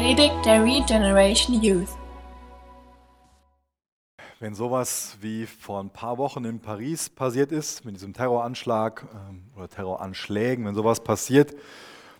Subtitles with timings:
[0.00, 1.90] Predigt der Regeneration Youth.
[4.38, 9.42] Wenn sowas wie vor ein paar Wochen in Paris passiert ist, mit diesem Terroranschlag ähm,
[9.54, 11.54] oder Terroranschlägen, wenn sowas passiert,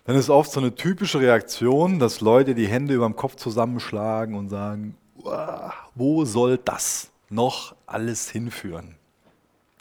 [0.03, 4.35] dann ist oft so eine typische Reaktion, dass Leute die Hände über dem Kopf zusammenschlagen
[4.35, 8.93] und sagen, "Uah, wo soll das noch alles hinführen?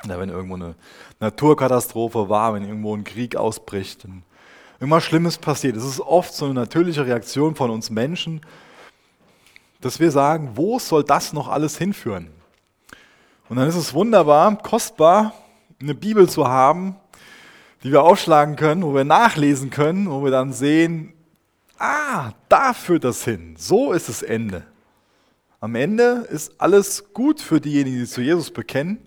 [0.07, 0.75] Oder wenn irgendwo eine
[1.21, 4.23] Naturkatastrophe war, wenn irgendwo ein Krieg ausbricht, wenn
[4.81, 5.77] irgendwas Schlimmes passiert.
[5.77, 8.41] Es ist oft so eine natürliche Reaktion von uns Menschen,
[9.81, 12.29] dass wir sagen, wo soll das noch alles hinführen?
[13.49, 15.35] Und dann ist es wunderbar, kostbar,
[15.81, 16.97] eine Bibel zu haben,
[17.83, 21.15] die wir aufschlagen können, wo wir nachlesen können, wo wir dann sehen,
[21.79, 23.57] ah, da führt das hin.
[23.59, 24.65] So ist das Ende.
[25.61, 28.99] Am Ende ist alles gut für diejenigen, die zu Jesus bekennen.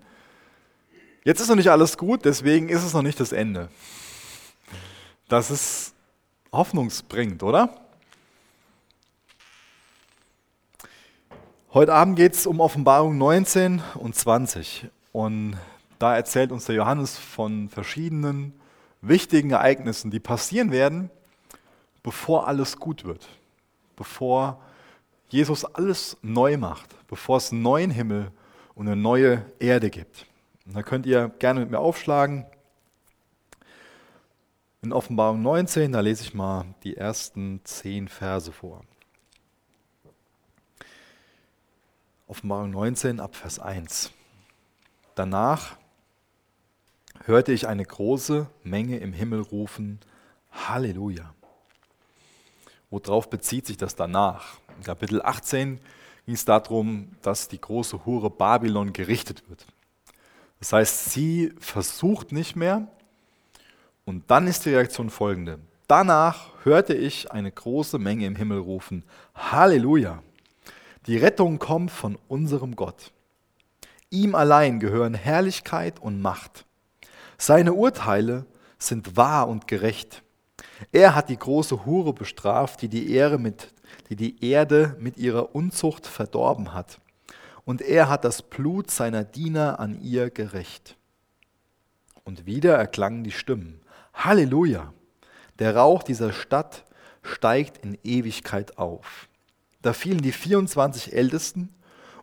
[1.23, 3.69] Jetzt ist noch nicht alles gut, deswegen ist es noch nicht das Ende.
[5.33, 5.95] Das ist
[6.51, 7.73] hoffnungsbringend, oder?
[11.73, 14.91] Heute Abend geht es um Offenbarung 19 und 20.
[15.11, 15.57] Und
[15.97, 18.53] da erzählt uns der Johannes von verschiedenen
[19.01, 21.09] wichtigen Ereignissen, die passieren werden,
[22.03, 23.27] bevor alles gut wird.
[23.95, 24.61] Bevor
[25.29, 26.91] Jesus alles neu macht.
[27.07, 28.31] Bevor es einen neuen Himmel
[28.75, 30.27] und eine neue Erde gibt.
[30.67, 32.45] Und da könnt ihr gerne mit mir aufschlagen.
[34.83, 38.81] In Offenbarung 19, da lese ich mal die ersten zehn Verse vor.
[42.27, 44.11] Offenbarung 19 ab Vers 1.
[45.15, 45.77] Danach
[47.23, 50.01] hörte ich eine große Menge im Himmel rufen,
[50.51, 51.33] Halleluja.
[52.89, 54.57] Worauf bezieht sich das danach?
[54.75, 55.79] In Kapitel 18
[56.25, 59.65] ging es darum, dass die große Hure Babylon gerichtet wird.
[60.59, 62.89] Das heißt, sie versucht nicht mehr.
[64.05, 65.59] Und dann ist die Reaktion folgende.
[65.87, 69.03] Danach hörte ich eine große Menge im Himmel rufen,
[69.35, 70.23] Halleluja.
[71.07, 73.11] Die Rettung kommt von unserem Gott.
[74.09, 76.65] Ihm allein gehören Herrlichkeit und Macht.
[77.37, 78.45] Seine Urteile
[78.77, 80.23] sind wahr und gerecht.
[80.91, 83.73] Er hat die große Hure bestraft, die die, Ehre mit,
[84.09, 86.99] die die Erde mit ihrer Unzucht verdorben hat.
[87.65, 90.97] Und er hat das Blut seiner Diener an ihr gerecht.
[92.23, 93.81] Und wieder erklangen die Stimmen.
[94.13, 94.93] Halleluja!
[95.59, 96.85] Der Rauch dieser Stadt
[97.21, 99.27] steigt in Ewigkeit auf.
[99.81, 101.69] Da fielen die 24 Ältesten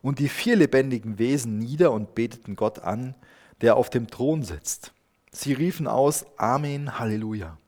[0.03, 3.15] und die vier lebendigen Wesen nieder und beteten Gott an,
[3.61, 4.93] der auf dem Thron sitzt.
[5.31, 7.59] Sie riefen aus, Amen, Halleluja.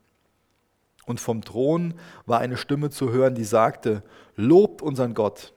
[1.05, 1.93] Und vom Thron
[2.25, 4.03] war eine Stimme zu hören, die sagte,
[4.35, 5.53] Lobt unseren Gott,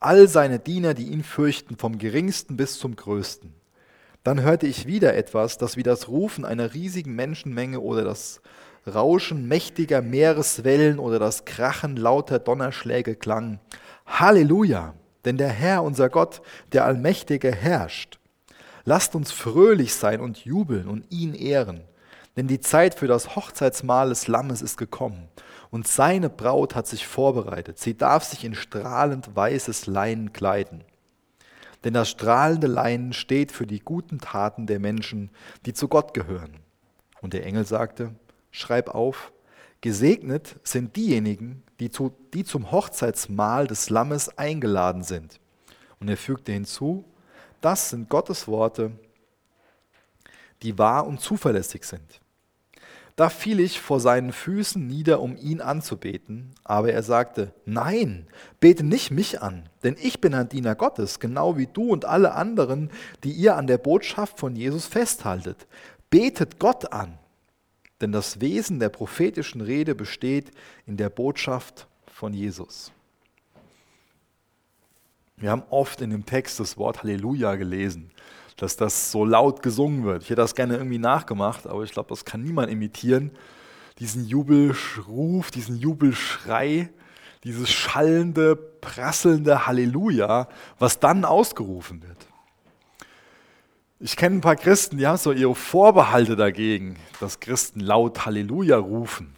[0.00, 3.57] all seine Diener, die ihn fürchten, vom geringsten bis zum größten.
[4.28, 8.42] Dann hörte ich wieder etwas, das wie das Rufen einer riesigen Menschenmenge oder das
[8.86, 13.58] Rauschen mächtiger Meereswellen oder das Krachen lauter Donnerschläge klang.
[14.04, 14.92] Halleluja!
[15.24, 16.42] Denn der Herr, unser Gott,
[16.74, 18.18] der Allmächtige, herrscht.
[18.84, 21.80] Lasst uns fröhlich sein und jubeln und ihn ehren.
[22.36, 25.30] Denn die Zeit für das Hochzeitsmahl des Lammes ist gekommen.
[25.70, 27.78] Und seine Braut hat sich vorbereitet.
[27.78, 30.84] Sie darf sich in strahlend weißes Leinen kleiden.
[31.84, 35.30] Denn das strahlende Leinen steht für die guten Taten der Menschen,
[35.64, 36.56] die zu Gott gehören.
[37.20, 38.14] Und der Engel sagte,
[38.50, 39.32] schreib auf,
[39.80, 45.40] gesegnet sind diejenigen, die, zu, die zum Hochzeitsmahl des Lammes eingeladen sind.
[46.00, 47.04] Und er fügte hinzu,
[47.60, 48.92] das sind Gottes Worte,
[50.62, 52.20] die wahr und zuverlässig sind.
[53.18, 58.28] Da fiel ich vor seinen Füßen nieder, um ihn anzubeten, aber er sagte, nein,
[58.60, 62.34] bete nicht mich an, denn ich bin ein Diener Gottes, genau wie du und alle
[62.34, 62.92] anderen,
[63.24, 65.66] die ihr an der Botschaft von Jesus festhaltet.
[66.10, 67.18] Betet Gott an,
[68.00, 70.52] denn das Wesen der prophetischen Rede besteht
[70.86, 72.92] in der Botschaft von Jesus.
[75.38, 78.12] Wir haben oft in dem Text das Wort Halleluja gelesen,
[78.58, 80.24] dass das so laut gesungen wird.
[80.24, 83.30] Ich hätte das gerne irgendwie nachgemacht, aber ich glaube, das kann niemand imitieren.
[84.00, 86.90] Diesen Jubelruf, diesen Jubelschrei,
[87.44, 92.26] dieses schallende, prasselnde Halleluja, was dann ausgerufen wird.
[94.00, 98.76] Ich kenne ein paar Christen, die haben so ihre Vorbehalte dagegen, dass Christen laut Halleluja
[98.76, 99.37] rufen.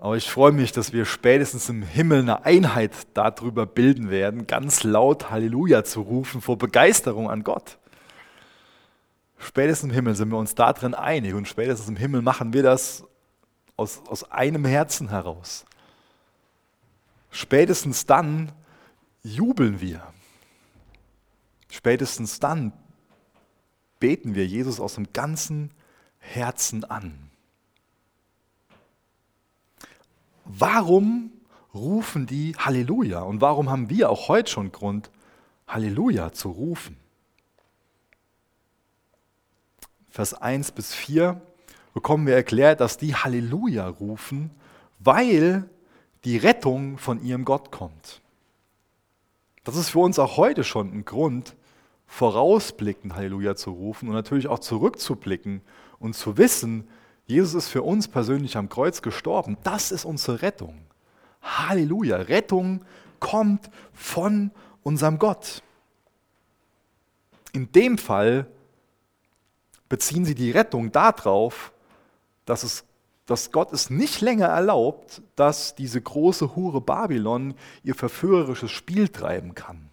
[0.00, 4.84] Aber ich freue mich, dass wir spätestens im Himmel eine Einheit darüber bilden werden, ganz
[4.84, 7.78] laut Halleluja zu rufen vor Begeisterung an Gott.
[9.38, 13.04] Spätestens im Himmel sind wir uns darin einig und spätestens im Himmel machen wir das
[13.76, 15.66] aus, aus einem Herzen heraus.
[17.30, 18.52] Spätestens dann
[19.24, 20.02] jubeln wir.
[21.70, 22.72] Spätestens dann
[23.98, 25.72] beten wir Jesus aus dem ganzen
[26.18, 27.27] Herzen an.
[30.48, 31.30] Warum
[31.74, 33.20] rufen die Halleluja.
[33.20, 35.10] Und warum haben wir auch heute schon Grund,
[35.66, 36.96] Halleluja zu rufen?
[40.10, 41.40] Vers 1 bis 4
[41.94, 44.50] bekommen wir erklärt, dass die Halleluja rufen,
[44.98, 45.68] weil
[46.24, 48.20] die Rettung von ihrem Gott kommt.
[49.64, 51.54] Das ist für uns auch heute schon ein Grund,
[52.06, 55.60] vorausblickend Halleluja zu rufen und natürlich auch zurückzublicken
[55.98, 56.88] und zu wissen,
[57.28, 59.58] Jesus ist für uns persönlich am Kreuz gestorben.
[59.62, 60.80] Das ist unsere Rettung.
[61.42, 62.16] Halleluja.
[62.16, 62.86] Rettung
[63.20, 64.50] kommt von
[64.82, 65.62] unserem Gott.
[67.52, 68.46] In dem Fall
[69.90, 71.72] beziehen sie die Rettung darauf,
[72.46, 72.84] dass, es,
[73.26, 79.54] dass Gott es nicht länger erlaubt, dass diese große Hure Babylon ihr verführerisches Spiel treiben
[79.54, 79.90] kann,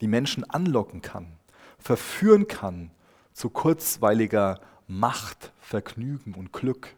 [0.00, 1.32] die Menschen anlocken kann,
[1.80, 2.92] verführen kann
[3.32, 4.60] zu kurzweiliger
[4.98, 6.94] Macht, Vergnügen und Glück.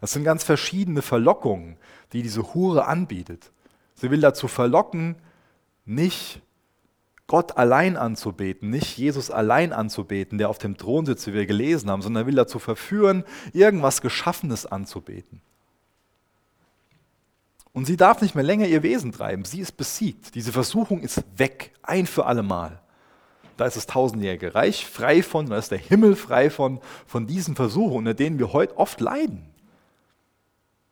[0.00, 1.76] Das sind ganz verschiedene Verlockungen,
[2.12, 3.50] die diese Hure anbietet.
[3.94, 5.16] Sie will dazu verlocken,
[5.84, 6.40] nicht
[7.26, 11.90] Gott allein anzubeten, nicht Jesus allein anzubeten, der auf dem Thron sitzt, wie wir gelesen
[11.90, 15.40] haben, sondern will dazu verführen, irgendwas Geschaffenes anzubeten.
[17.72, 19.44] Und sie darf nicht mehr länger ihr Wesen treiben.
[19.44, 20.34] Sie ist besiegt.
[20.34, 22.80] Diese Versuchung ist weg, ein für alle Mal.
[23.60, 27.54] Da ist das tausendjährige Reich frei von, da ist der Himmel frei von, von diesen
[27.54, 29.50] Versuchen, unter denen wir heute oft leiden.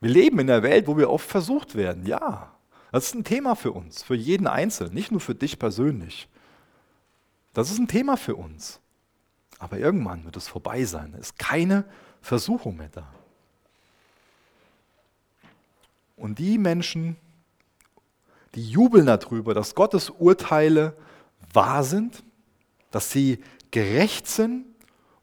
[0.01, 2.05] Wir leben in einer Welt, wo wir oft versucht werden.
[2.05, 2.53] Ja,
[2.91, 6.29] das ist ein Thema für uns, für jeden Einzelnen, nicht nur für dich persönlich.
[7.55, 8.79] Das ist ein Thema für uns.
[9.57, 11.15] Aber irgendwann wird es vorbei sein.
[11.15, 11.85] Es ist keine
[12.21, 13.11] Versuchung mehr da.
[16.15, 17.15] Und die Menschen,
[18.53, 20.95] die jubeln darüber, dass Gottes Urteile
[21.51, 22.23] wahr sind,
[22.91, 24.65] dass sie gerecht sind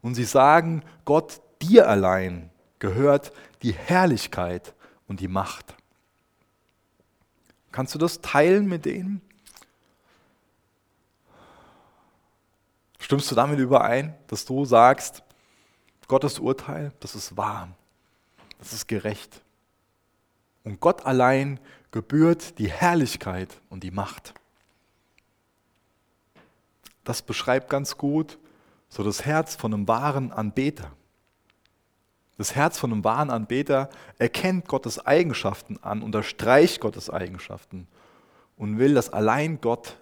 [0.01, 2.49] und sie sagen, Gott, dir allein
[2.79, 3.31] gehört
[3.61, 4.73] die Herrlichkeit
[5.07, 5.75] und die Macht.
[7.71, 9.21] Kannst du das teilen mit denen?
[12.99, 15.23] Stimmst du damit überein, dass du sagst,
[16.07, 17.69] Gottes Urteil, das ist wahr,
[18.59, 19.41] das ist gerecht.
[20.63, 21.59] Und Gott allein
[21.91, 24.33] gebührt die Herrlichkeit und die Macht.
[27.07, 28.37] Das beschreibt ganz gut
[28.89, 30.91] so das Herz von einem wahren Anbeter.
[32.37, 37.87] Das Herz von einem wahren Anbeter erkennt Gottes Eigenschaften an, unterstreicht Gottes Eigenschaften
[38.57, 39.95] und will, dass allein Gott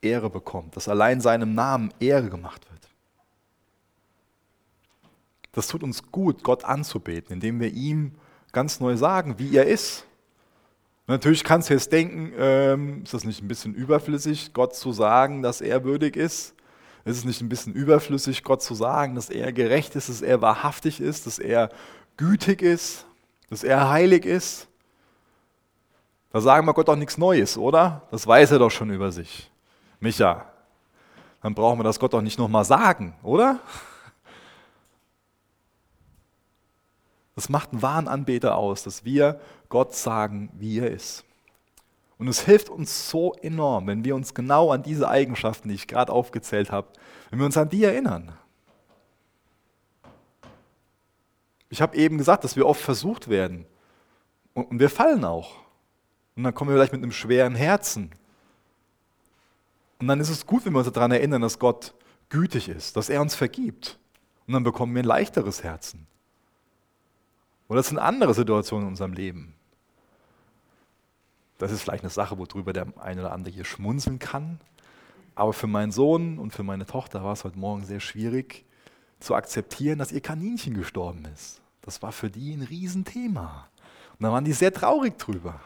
[0.00, 2.88] Ehre bekommt, dass allein seinem Namen Ehre gemacht wird.
[5.52, 8.14] Das tut uns gut, Gott anzubeten, indem wir ihm
[8.52, 10.06] ganz neu sagen, wie er ist.
[11.08, 15.40] Natürlich kannst du jetzt denken, ähm, ist das nicht ein bisschen überflüssig, Gott zu sagen,
[15.40, 16.54] dass er würdig ist?
[17.06, 20.42] Ist es nicht ein bisschen überflüssig, Gott zu sagen, dass er gerecht ist, dass er
[20.42, 21.70] wahrhaftig ist, dass er
[22.18, 23.06] gütig ist,
[23.48, 24.68] dass er heilig ist?
[26.30, 28.02] Da sagen wir Gott doch nichts Neues, oder?
[28.10, 29.50] Das weiß er doch schon über sich.
[30.00, 30.44] Micha,
[31.40, 33.60] dann brauchen wir das Gott doch nicht nochmal sagen, oder?
[37.34, 41.24] Das macht einen wahren Anbeter aus, dass wir Gott sagen, wie er ist.
[42.18, 45.86] Und es hilft uns so enorm, wenn wir uns genau an diese Eigenschaften, die ich
[45.86, 46.88] gerade aufgezählt habe,
[47.30, 48.36] wenn wir uns an die erinnern.
[51.70, 53.66] Ich habe eben gesagt, dass wir oft versucht werden.
[54.54, 55.56] Und wir fallen auch.
[56.34, 58.10] Und dann kommen wir vielleicht mit einem schweren Herzen.
[60.00, 61.94] Und dann ist es gut, wenn wir uns daran erinnern, dass Gott
[62.30, 63.98] gütig ist, dass er uns vergibt.
[64.46, 66.06] Und dann bekommen wir ein leichteres Herzen.
[67.68, 69.54] Oder es sind andere Situationen in unserem Leben.
[71.58, 74.60] Das ist vielleicht eine Sache, worüber der eine oder andere hier schmunzeln kann.
[75.34, 78.64] Aber für meinen Sohn und für meine Tochter war es heute Morgen sehr schwierig
[79.20, 81.60] zu akzeptieren, dass ihr Kaninchen gestorben ist.
[81.82, 83.68] Das war für die ein Riesenthema.
[84.18, 85.60] Und da waren die sehr traurig drüber.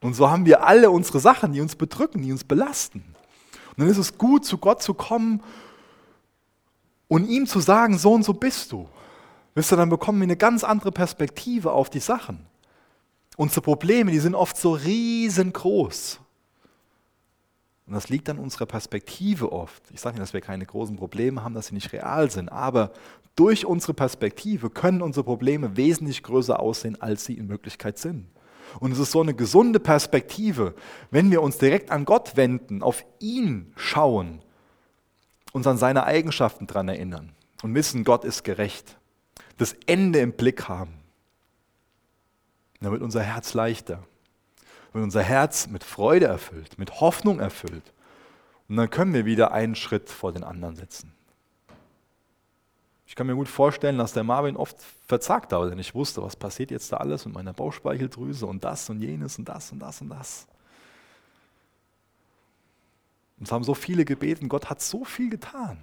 [0.00, 3.00] Und so haben wir alle unsere Sachen, die uns bedrücken, die uns belasten.
[3.70, 5.42] Und dann ist es gut, zu Gott zu kommen
[7.08, 8.88] und ihm zu sagen, so und so bist du.
[9.54, 12.46] Wisst ihr, dann bekommen wir eine ganz andere Perspektive auf die Sachen.
[13.40, 16.20] Unsere Probleme, die sind oft so riesengroß.
[17.86, 19.82] Und das liegt an unserer Perspektive oft.
[19.94, 22.92] Ich sage nicht, dass wir keine großen Probleme haben, dass sie nicht real sind, aber
[23.36, 28.26] durch unsere Perspektive können unsere Probleme wesentlich größer aussehen, als sie in Wirklichkeit sind.
[28.78, 30.74] Und es ist so eine gesunde Perspektive,
[31.10, 34.42] wenn wir uns direkt an Gott wenden, auf ihn schauen,
[35.52, 37.32] uns an seine Eigenschaften daran erinnern
[37.62, 38.98] und wissen, Gott ist gerecht,
[39.56, 40.99] das Ende im Blick haben.
[42.80, 44.02] Dann wird unser Herz leichter,
[44.92, 47.92] wird unser Herz mit Freude erfüllt, mit Hoffnung erfüllt.
[48.68, 51.12] Und dann können wir wieder einen Schritt vor den anderen setzen.
[53.06, 54.76] Ich kann mir gut vorstellen, dass der Marvin oft
[55.08, 58.88] verzagt hat, denn ich wusste, was passiert jetzt da alles mit meiner Bauchspeicheldrüse und das
[58.88, 60.46] und jenes und das und das und das.
[63.36, 65.78] Und es haben so viele gebeten, Gott hat so viel getan.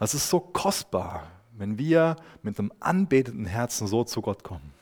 [0.00, 4.74] Das ist so kostbar, wenn wir mit einem anbetenden Herzen so zu Gott kommen.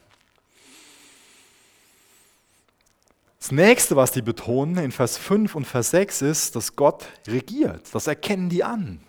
[3.41, 7.93] Das nächste, was die betonen in Vers 5 und Vers 6 ist, dass Gott regiert.
[7.95, 9.01] Das erkennen die an.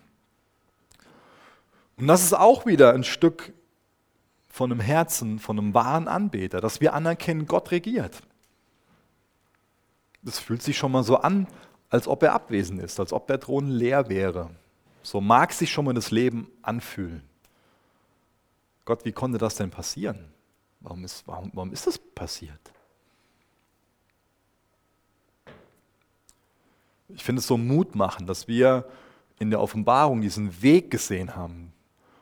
[1.97, 3.53] Und das ist auch wieder ein Stück
[4.47, 8.21] von einem Herzen, von einem wahren Anbeter, dass wir anerkennen, Gott regiert.
[10.23, 11.45] Das fühlt sich schon mal so an,
[11.89, 14.49] als ob er abwesend ist, als ob der Thron leer wäre.
[15.03, 17.23] So mag sich schon mal das Leben anfühlen.
[18.85, 20.31] Gott, wie konnte das denn passieren?
[20.79, 22.59] Warum ist, warum, warum ist das passiert?
[27.15, 28.85] Ich finde es so Mut machen, dass wir
[29.39, 31.73] in der Offenbarung diesen Weg gesehen haben,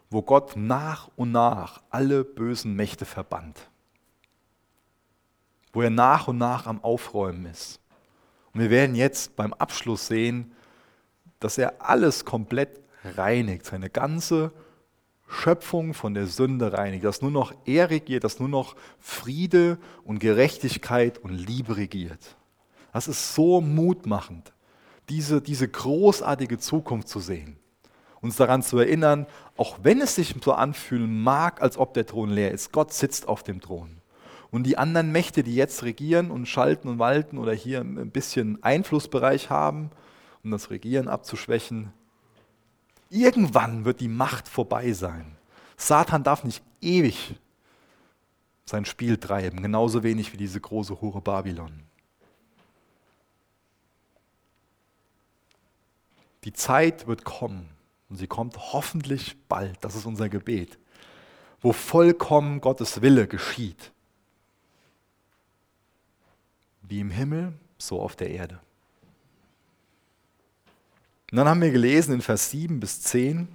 [0.10, 3.70] wo Gott nach und nach alle bösen Mächte verbannt.
[5.74, 7.80] Wo er nach und nach am Aufräumen ist.
[8.54, 10.52] Und wir werden jetzt beim Abschluss sehen,
[11.40, 14.52] dass er alles komplett reinigt, seine ganze
[15.28, 20.20] Schöpfung von der Sünde reinigt, dass nur noch er regiert, dass nur noch Friede und
[20.20, 22.36] Gerechtigkeit und Liebe regiert.
[22.92, 24.52] Das ist so mutmachend,
[25.10, 27.60] diese, diese großartige Zukunft zu sehen
[28.22, 32.30] uns daran zu erinnern, auch wenn es sich so anfühlen mag, als ob der Thron
[32.30, 33.98] leer ist, Gott sitzt auf dem Thron.
[34.52, 38.62] Und die anderen Mächte, die jetzt regieren und schalten und walten oder hier ein bisschen
[38.64, 39.92] Einflussbereich haben,
[40.44, 41.94] um das Regieren abzuschwächen,
[43.10, 45.38] irgendwann wird die Macht vorbei sein.
[45.78, 47.36] Satan darf nicht ewig
[48.66, 51.84] sein Spiel treiben, genauso wenig wie diese große Hure Babylon.
[56.44, 57.70] Die Zeit wird kommen,
[58.10, 60.78] und sie kommt hoffentlich bald, das ist unser Gebet,
[61.62, 63.92] wo vollkommen Gottes Wille geschieht.
[66.82, 68.60] Wie im Himmel, so auf der Erde.
[71.32, 73.48] Und dann haben wir gelesen in Vers 7 bis 10,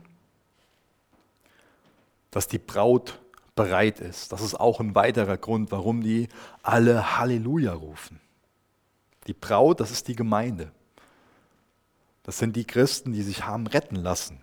[2.31, 3.21] dass die Braut
[3.57, 4.33] bereit ist.
[4.33, 6.29] Das ist auch ein weiterer Grund, warum die
[6.63, 8.21] alle Halleluja rufen.
[9.27, 10.71] Die Braut, das ist die Gemeinde.
[12.25, 14.41] Das sind die Christen, die sich haben retten lassen.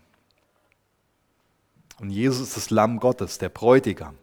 [2.00, 4.15] Und Jesus ist das Lamm Gottes, der Bräutigam.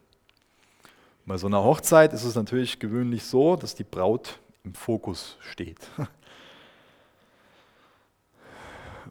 [1.26, 5.78] Bei so einer Hochzeit ist es natürlich gewöhnlich so, dass die Braut im Fokus steht.
[5.98, 6.08] Ein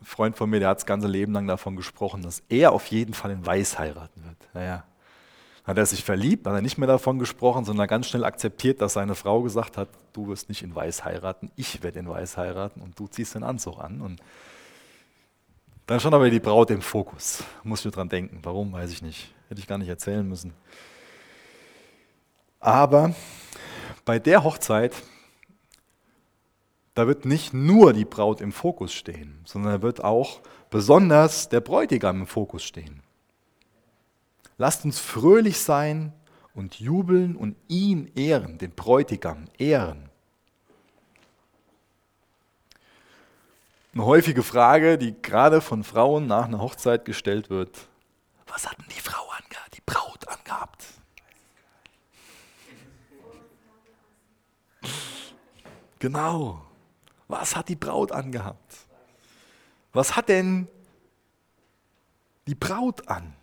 [0.03, 3.13] Freund von mir, der hat das ganze Leben lang davon gesprochen, dass er auf jeden
[3.13, 4.37] Fall in Weiß heiraten wird.
[4.53, 4.83] Naja,
[5.67, 8.93] hat er sich verliebt, hat er nicht mehr davon gesprochen, sondern ganz schnell akzeptiert, dass
[8.93, 12.79] seine Frau gesagt hat, du wirst nicht in Weiß heiraten, ich werde in Weiß heiraten
[12.81, 13.99] und du ziehst den Anzug an.
[13.99, 14.21] Und
[15.85, 17.43] dann stand aber die Braut im Fokus.
[17.63, 18.39] Muss ich dran denken.
[18.43, 19.33] Warum, weiß ich nicht.
[19.49, 20.53] Hätte ich gar nicht erzählen müssen.
[22.61, 23.13] Aber
[24.05, 24.93] bei der Hochzeit,
[26.93, 31.59] da wird nicht nur die Braut im Fokus stehen, sondern da wird auch besonders der
[31.59, 33.03] Bräutigam im Fokus stehen.
[34.57, 36.13] Lasst uns fröhlich sein
[36.55, 40.09] und jubeln und ihn ehren, den Bräutigam ehren.
[43.93, 47.87] Eine häufige Frage, die gerade von Frauen nach einer Hochzeit gestellt wird.
[48.47, 50.85] Was hat denn die Frau angehabt, die Braut angehabt?
[55.99, 56.65] Genau.
[57.27, 58.77] Was hat die Braut angehabt?
[59.93, 60.67] Was hat denn
[62.47, 63.36] die Braut an?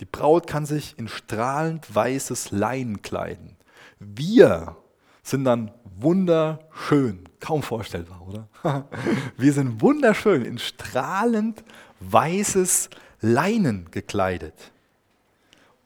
[0.00, 3.56] Die Braut kann sich in strahlend weißes Leinen kleiden.
[3.98, 4.76] Wir
[5.22, 7.28] sind dann wunderschön.
[7.38, 8.48] Kaum vorstellbar, oder?
[9.36, 11.62] Wir sind wunderschön in strahlend
[12.00, 12.90] weißes
[13.20, 14.72] Leinen gekleidet.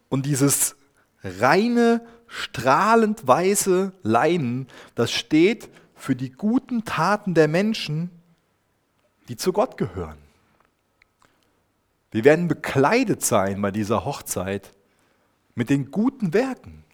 [0.09, 0.77] Und dieses
[1.23, 8.11] reine, strahlend weiße Leinen, das steht für die guten Taten der Menschen,
[9.29, 10.24] die zu Gott gehören.
[12.15, 14.71] Wir werden bekleidet sein bei dieser Hochzeit
[15.57, 16.85] mit den guten Werken.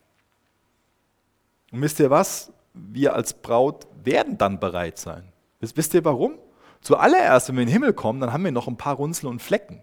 [1.71, 2.55] Und wisst ihr was?
[2.73, 5.31] Wir als Braut werden dann bereit sein.
[5.61, 6.39] Wisst ihr warum?
[6.81, 9.43] Zuallererst, wenn wir in den Himmel kommen, dann haben wir noch ein paar Runzeln und
[9.43, 9.83] Flecken.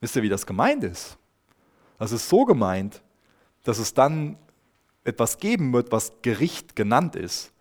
[0.00, 1.16] Wisst ihr, wie das gemeint ist?
[2.00, 3.02] Das ist so gemeint,
[3.62, 4.36] dass es dann
[5.04, 7.52] etwas geben wird, was Gericht genannt ist.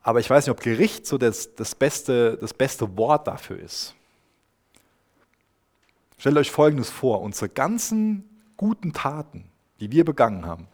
[0.00, 3.94] Aber ich weiß nicht, ob Gericht so das, das, beste, das beste Wort dafür ist.
[6.18, 8.24] Stellt euch Folgendes vor, unsere ganzen
[8.56, 9.44] guten Taten,
[9.80, 10.68] die wir begangen haben,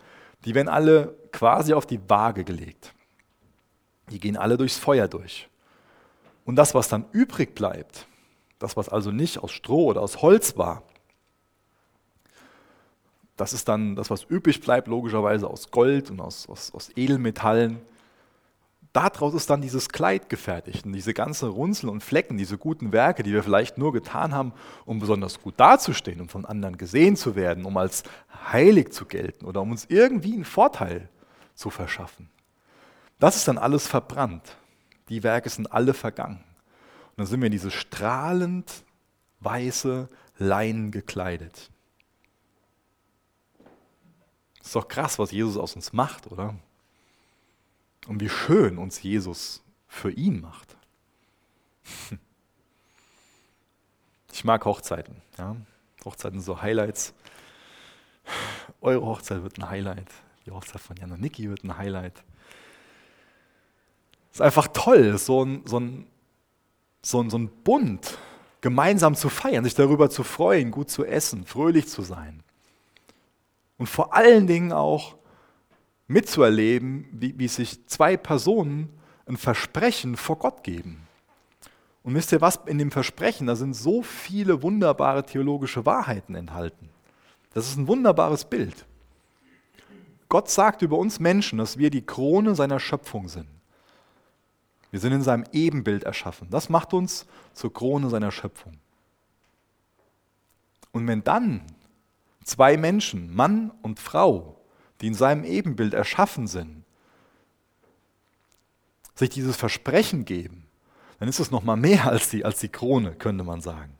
[0.44, 2.94] die werden alle quasi auf die Waage gelegt.
[4.10, 5.48] Die gehen alle durchs Feuer durch.
[6.44, 8.06] Und das, was dann übrig bleibt,
[8.58, 10.82] Das, was also nicht aus Stroh oder aus Holz war,
[13.38, 17.80] das ist dann das, was übrig bleibt, logischerweise aus Gold und aus, aus, aus Edelmetallen.
[18.92, 23.22] Daraus ist dann dieses Kleid gefertigt und diese ganzen Runzeln und Flecken, diese guten Werke,
[23.22, 24.52] die wir vielleicht nur getan haben,
[24.84, 28.02] um besonders gut dazustehen, um von anderen gesehen zu werden, um als
[28.50, 31.08] heilig zu gelten oder um uns irgendwie einen Vorteil
[31.54, 32.30] zu verschaffen.
[33.20, 34.56] Das ist dann alles verbrannt.
[35.08, 36.42] Die Werke sind alle vergangen.
[37.10, 38.84] Und dann sind wir in diese strahlend
[39.38, 41.70] weiße Leinen gekleidet.
[44.60, 46.54] Ist doch krass, was Jesus aus uns macht, oder?
[48.06, 50.76] Und wie schön uns Jesus für ihn macht.
[54.32, 55.16] Ich mag Hochzeiten.
[55.36, 55.56] Ja?
[56.04, 57.12] Hochzeiten sind so Highlights.
[58.80, 60.08] Eure Hochzeit wird ein Highlight.
[60.46, 62.22] Die Hochzeit von Jan und Niki wird ein Highlight.
[64.30, 66.06] Es ist einfach toll, so ein, so, ein,
[67.02, 68.16] so, ein, so ein Bund
[68.60, 72.42] gemeinsam zu feiern, sich darüber zu freuen, gut zu essen, fröhlich zu sein.
[73.78, 75.16] Und vor allen Dingen auch
[76.10, 78.88] mitzuerleben, wie, wie sich zwei Personen
[79.26, 81.06] ein Versprechen vor Gott geben.
[82.02, 86.88] Und wisst ihr was, in dem Versprechen, da sind so viele wunderbare theologische Wahrheiten enthalten.
[87.54, 88.86] Das ist ein wunderbares Bild.
[90.28, 93.48] Gott sagt über uns Menschen, dass wir die Krone seiner Schöpfung sind.
[94.90, 96.48] Wir sind in seinem Ebenbild erschaffen.
[96.50, 98.72] Das macht uns zur Krone seiner Schöpfung.
[100.90, 101.62] Und wenn dann
[102.42, 104.59] zwei Menschen, Mann und Frau,
[105.00, 106.84] die in seinem Ebenbild erschaffen sind,
[109.14, 110.66] sich dieses Versprechen geben,
[111.18, 113.96] dann ist es noch mal mehr als die, als die Krone, könnte man sagen.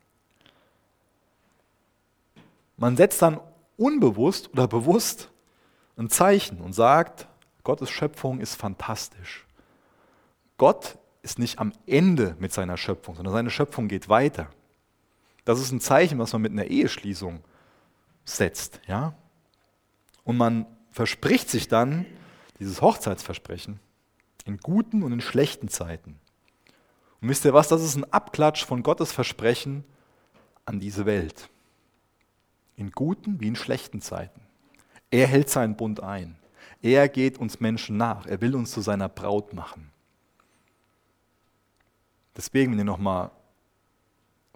[2.77, 3.41] Man setzt dann
[3.77, 5.31] unbewusst oder bewusst
[5.97, 7.29] ein Zeichen und sagt,
[7.63, 9.47] Gottes Schöpfung ist fantastisch.
[10.57, 14.49] Gott ist nicht am Ende mit seiner Schöpfung, sondern seine Schöpfung geht weiter.
[15.45, 17.41] Das ist ein Zeichen, was man mit einer Eheschließung
[18.25, 18.81] setzt.
[18.87, 19.15] Ja?
[20.25, 22.07] Und man verspricht sich dann
[22.59, 23.81] dieses Hochzeitsversprechen
[24.45, 26.19] in guten und in schlechten Zeiten.
[27.21, 29.85] Und wisst ihr was, das ist ein Abklatsch von Gottes Versprechen
[30.65, 31.51] an diese Welt.
[32.77, 34.41] In guten wie in schlechten Zeiten.
[35.11, 36.37] Er hält seinen Bund ein.
[36.83, 38.27] Er geht uns Menschen nach.
[38.27, 39.91] Er will uns zu seiner Braut machen.
[42.37, 43.31] Deswegen, wenn ihr nochmal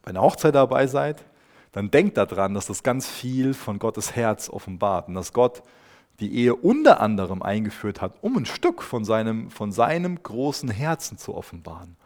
[0.02, 1.24] bei einer Hochzeit dabei seid,
[1.72, 5.62] dann denkt daran, dass das ganz viel von Gottes Herz offenbart und dass Gott
[6.20, 11.18] die Ehe unter anderem eingeführt hat, um ein Stück von seinem, von seinem großen Herzen
[11.18, 11.96] zu offenbaren.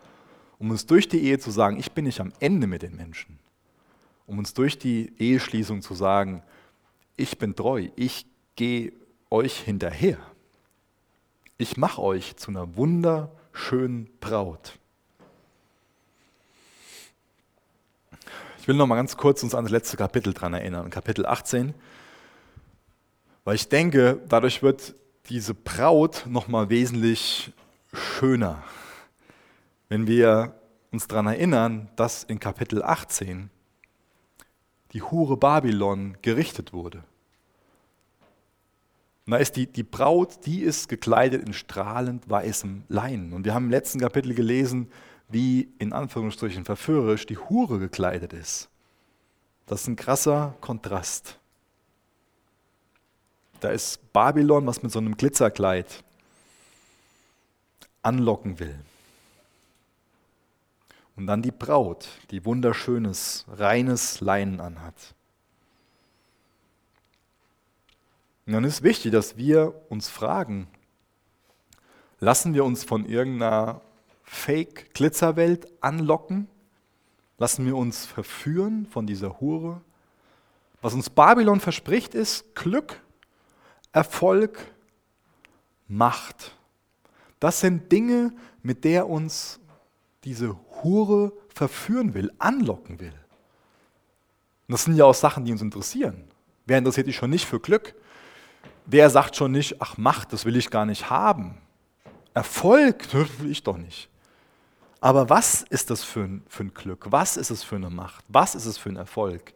[0.59, 3.39] Um uns durch die Ehe zu sagen, ich bin nicht am Ende mit den Menschen.
[4.27, 6.43] Um uns durch die Eheschließung zu sagen,
[7.17, 8.93] ich bin treu, ich gehe
[9.31, 10.19] euch hinterher.
[11.59, 14.79] Ich mache euch zu einer wunderschönen Braut.
[18.61, 21.75] Ich will noch mal ganz kurz uns an das letzte Kapitel dran erinnern, Kapitel 18,
[23.49, 24.95] weil ich denke, dadurch wird
[25.31, 27.51] diese Braut noch mal wesentlich
[27.95, 28.63] schöner,
[29.89, 30.55] wenn wir
[30.91, 33.49] uns daran erinnern, dass in Kapitel 18
[34.93, 37.05] die Hure Babylon gerichtet wurde.
[39.25, 43.33] Und da ist die, die Braut, die ist gekleidet in strahlend weißem Leinen.
[43.33, 44.93] Und wir haben im letzten Kapitel gelesen,
[45.31, 48.69] wie in Anführungsstrichen verführerisch die Hure gekleidet ist.
[49.65, 51.39] Das ist ein krasser Kontrast.
[53.61, 56.05] Da ist Babylon, was mit so einem Glitzerkleid
[58.03, 58.79] anlocken will.
[61.17, 64.95] Und dann die Braut, die wunderschönes, reines Leinen anhat.
[68.47, 70.69] Und dann ist wichtig, dass wir uns fragen,
[72.21, 73.81] lassen wir uns von irgendeiner
[74.23, 76.49] Fake-Glitzerwelt anlocken?
[77.37, 79.81] Lassen wir uns verführen von dieser Hure?
[80.81, 83.01] Was uns Babylon verspricht, ist Glück,
[83.93, 84.73] Erfolg,
[85.87, 86.55] Macht.
[87.41, 89.59] Das sind Dinge, mit der uns
[90.25, 93.15] diese Hure verführen will, anlocken will.
[94.69, 96.25] Und das sind ja auch Sachen, die uns interessieren.
[96.67, 97.95] Wer interessiert sich schon nicht für Glück?
[98.85, 101.57] Wer sagt schon nicht, ach Macht, das will ich gar nicht haben?
[102.35, 104.11] Erfolg, will ich doch nicht.
[105.01, 107.07] Aber was ist das für ein, für ein Glück?
[107.11, 108.25] Was ist es für eine Macht?
[108.29, 109.55] Was ist es für ein Erfolg?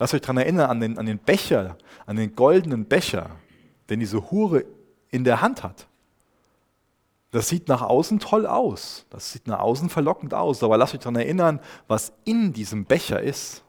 [0.00, 3.36] Lasst euch daran erinnern an den, an den Becher, an den goldenen Becher,
[3.90, 4.64] den diese Hure
[5.10, 5.88] in der Hand hat.
[7.32, 9.04] Das sieht nach außen toll aus.
[9.10, 10.62] Das sieht nach außen verlockend aus.
[10.62, 13.62] Aber lasst euch daran erinnern, was in diesem Becher ist.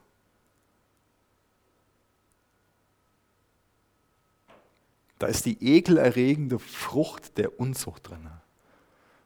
[5.20, 8.30] Da ist die ekelerregende Frucht der Unzucht drin.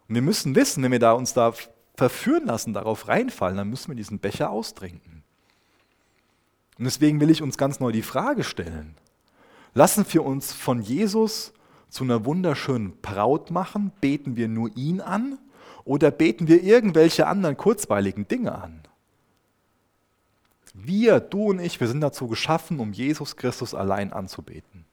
[0.09, 1.53] Und wir müssen wissen, wenn wir da uns da
[1.95, 5.23] verführen lassen, darauf reinfallen, dann müssen wir diesen Becher austrinken.
[6.77, 8.95] Und deswegen will ich uns ganz neu die Frage stellen.
[9.73, 11.53] Lassen wir uns von Jesus
[11.89, 13.91] zu einer wunderschönen Braut machen?
[14.01, 15.37] Beten wir nur ihn an?
[15.85, 18.81] Oder beten wir irgendwelche anderen kurzweiligen Dinge an?
[20.73, 24.85] Wir, du und ich, wir sind dazu geschaffen, um Jesus Christus allein anzubeten.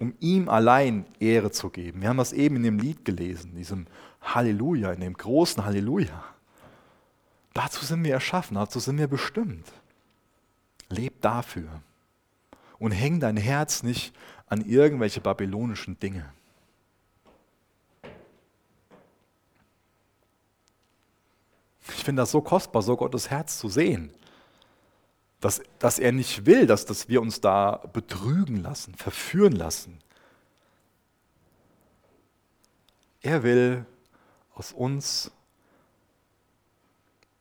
[0.00, 2.02] Um ihm allein Ehre zu geben.
[2.02, 3.86] Wir haben das eben in dem Lied gelesen, diesem
[4.20, 6.24] Halleluja, in dem großen Halleluja.
[7.54, 9.66] Dazu sind wir erschaffen, dazu sind wir bestimmt.
[10.88, 11.82] Leb dafür.
[12.78, 14.14] Und häng dein Herz nicht
[14.46, 16.32] an irgendwelche babylonischen Dinge.
[21.88, 24.12] Ich finde das so kostbar, so Gottes Herz zu sehen
[25.40, 29.98] dass, dass er nicht will, dass, dass wir uns da betrügen lassen, verführen lassen.
[33.20, 33.86] Er will
[34.54, 35.30] aus uns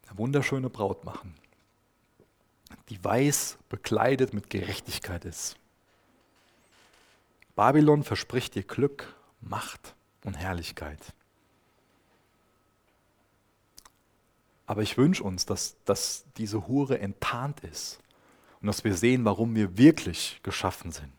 [0.08, 1.36] eine wunderschöne Braut machen,
[2.90, 5.58] die weiß bekleidet mit Gerechtigkeit ist.
[7.56, 11.14] Babylon verspricht dir Glück, Macht und Herrlichkeit.
[14.66, 18.00] Aber ich wünsche uns, dass, dass diese Hure enttarnt ist
[18.62, 21.12] und dass wir sehen, warum wir wirklich geschaffen sind.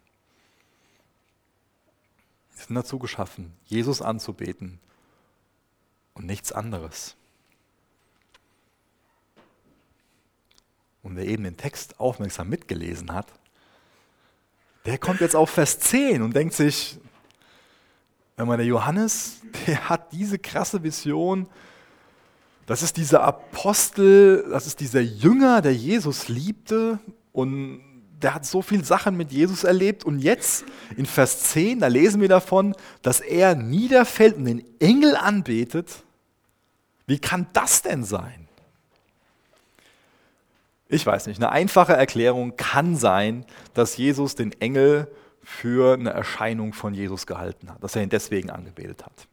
[2.54, 4.81] Wir sind dazu geschaffen, Jesus anzubeten
[6.14, 7.16] und nichts anderes.
[11.02, 13.26] Und wer eben den Text aufmerksam mitgelesen hat,
[14.84, 16.98] der kommt jetzt auf Vers 10 und denkt sich,
[18.37, 21.46] wenn man der Johannes, der hat diese krasse Vision,
[22.66, 26.98] das ist dieser Apostel, das ist dieser Jünger, der Jesus liebte
[27.32, 27.80] und
[28.22, 30.64] der hat so viele Sachen mit Jesus erlebt und jetzt
[30.96, 36.02] in Vers 10, da lesen wir davon, dass er niederfällt und den Engel anbetet.
[37.06, 38.47] Wie kann das denn sein?
[40.88, 45.09] Ich weiß nicht, eine einfache Erklärung kann sein, dass Jesus den Engel
[45.42, 49.29] für eine Erscheinung von Jesus gehalten hat, dass er ihn deswegen angebetet hat.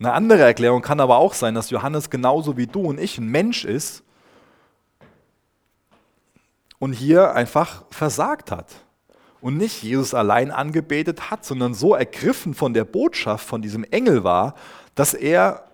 [0.00, 3.26] Eine andere Erklärung kann aber auch sein, dass Johannes genauso wie du und ich ein
[3.26, 4.04] Mensch ist
[6.78, 8.66] und hier einfach versagt hat
[9.40, 14.22] und nicht Jesus allein angebetet hat, sondern so ergriffen von der Botschaft von diesem Engel
[14.22, 14.54] war,
[14.94, 15.64] dass er,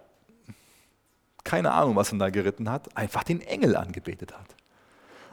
[1.45, 4.55] keine Ahnung, was er da geritten hat, einfach den Engel angebetet hat.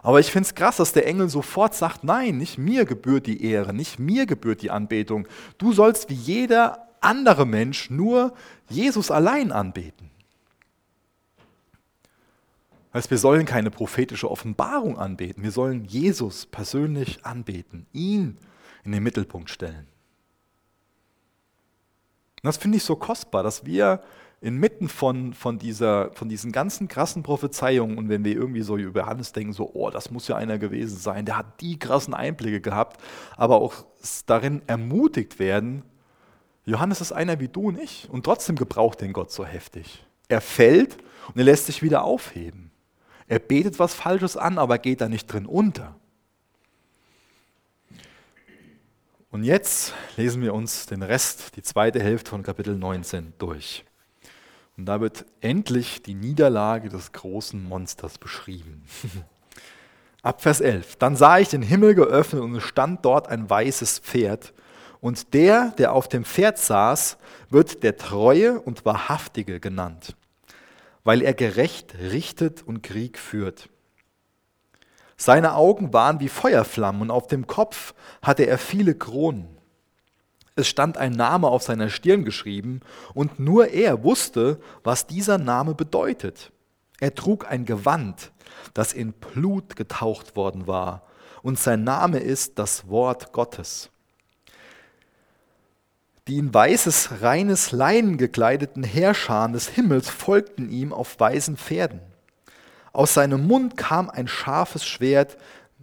[0.03, 3.43] Aber ich finde es krass, dass der Engel sofort sagt, nein, nicht mir gebührt die
[3.43, 5.27] Ehre, nicht mir gebührt die Anbetung.
[5.57, 8.33] Du sollst wie jeder andere Mensch nur
[8.69, 10.09] Jesus allein anbeten.
[12.93, 18.37] Heißt, wir sollen keine prophetische Offenbarung anbeten, wir sollen Jesus persönlich anbeten, ihn
[18.83, 19.87] in den Mittelpunkt stellen.
[22.43, 24.01] Und das finde ich so kostbar, dass wir
[24.41, 29.01] inmitten von, von, dieser, von diesen ganzen krassen Prophezeiungen und wenn wir irgendwie so über
[29.01, 32.59] Johannes denken, so, oh, das muss ja einer gewesen sein, der hat die krassen Einblicke
[32.59, 32.99] gehabt,
[33.37, 33.85] aber auch
[34.25, 35.83] darin ermutigt werden,
[36.65, 40.05] Johannes ist einer wie du und ich und trotzdem gebraucht den Gott so heftig.
[40.27, 42.71] Er fällt und er lässt sich wieder aufheben.
[43.27, 45.95] Er betet was Falsches an, aber geht da nicht drin unter.
[49.29, 53.85] Und jetzt lesen wir uns den Rest, die zweite Hälfte von Kapitel 19 durch.
[54.77, 58.83] Und da wird endlich die Niederlage des großen Monsters beschrieben.
[60.21, 60.97] Ab Vers 11.
[60.97, 64.53] Dann sah ich den Himmel geöffnet und es stand dort ein weißes Pferd
[65.01, 67.17] und der, der auf dem Pferd saß,
[67.49, 70.15] wird der Treue und Wahrhaftige genannt,
[71.03, 73.69] weil er gerecht richtet und Krieg führt.
[75.17, 79.57] Seine Augen waren wie Feuerflammen und auf dem Kopf hatte er viele Kronen.
[80.55, 82.81] Es stand ein Name auf seiner Stirn geschrieben
[83.13, 86.51] und nur er wusste, was dieser Name bedeutet.
[86.99, 88.31] Er trug ein Gewand,
[88.73, 91.03] das in Blut getaucht worden war,
[91.41, 93.91] und sein Name ist das Wort Gottes
[96.27, 101.99] die in weißes, reines Leinen gekleideten Heerscharen des Himmels folgten ihm auf weißen Pferden.
[102.93, 105.37] Aus seinem Mund kam ein scharfes Schwert,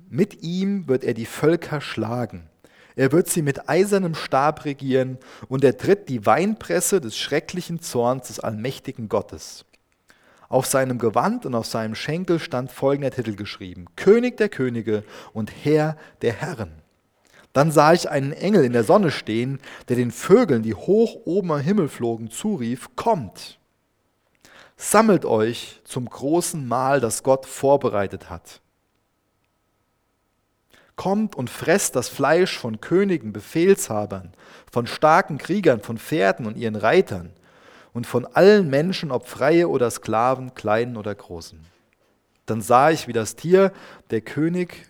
[0.08, 2.47] mit ihm wird er die Völker schlagen.
[2.98, 8.26] Er wird sie mit eisernem Stab regieren und er tritt die Weinpresse des schrecklichen Zorns
[8.26, 9.64] des allmächtigen Gottes.
[10.48, 15.52] Auf seinem Gewand und auf seinem Schenkel stand folgender Titel geschrieben: König der Könige und
[15.64, 16.72] Herr der Herren.
[17.52, 21.52] Dann sah ich einen Engel in der Sonne stehen, der den Vögeln, die hoch oben
[21.52, 23.60] am Himmel flogen, zurief, kommt,
[24.76, 28.60] sammelt euch zum großen Mahl, das Gott vorbereitet hat.
[30.98, 34.32] Kommt und fresst das Fleisch von Königen, Befehlshabern,
[34.68, 37.30] von starken Kriegern, von Pferden und ihren Reitern,
[37.92, 41.60] und von allen Menschen, ob Freie oder Sklaven, Kleinen oder Großen.
[42.46, 43.72] Dann sah ich, wie das Tier,
[44.10, 44.88] der König,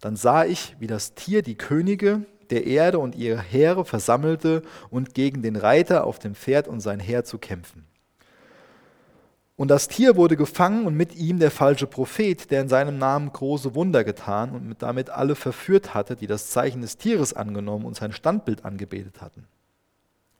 [0.00, 5.12] dann sah ich, wie das Tier die Könige der Erde und ihre Heere versammelte und
[5.12, 7.87] gegen den Reiter auf dem Pferd und sein Heer zu kämpfen.
[9.58, 13.32] Und das Tier wurde gefangen und mit ihm der falsche Prophet, der in seinem Namen
[13.32, 17.96] große Wunder getan und damit alle verführt hatte, die das Zeichen des Tieres angenommen und
[17.96, 19.48] sein Standbild angebetet hatten.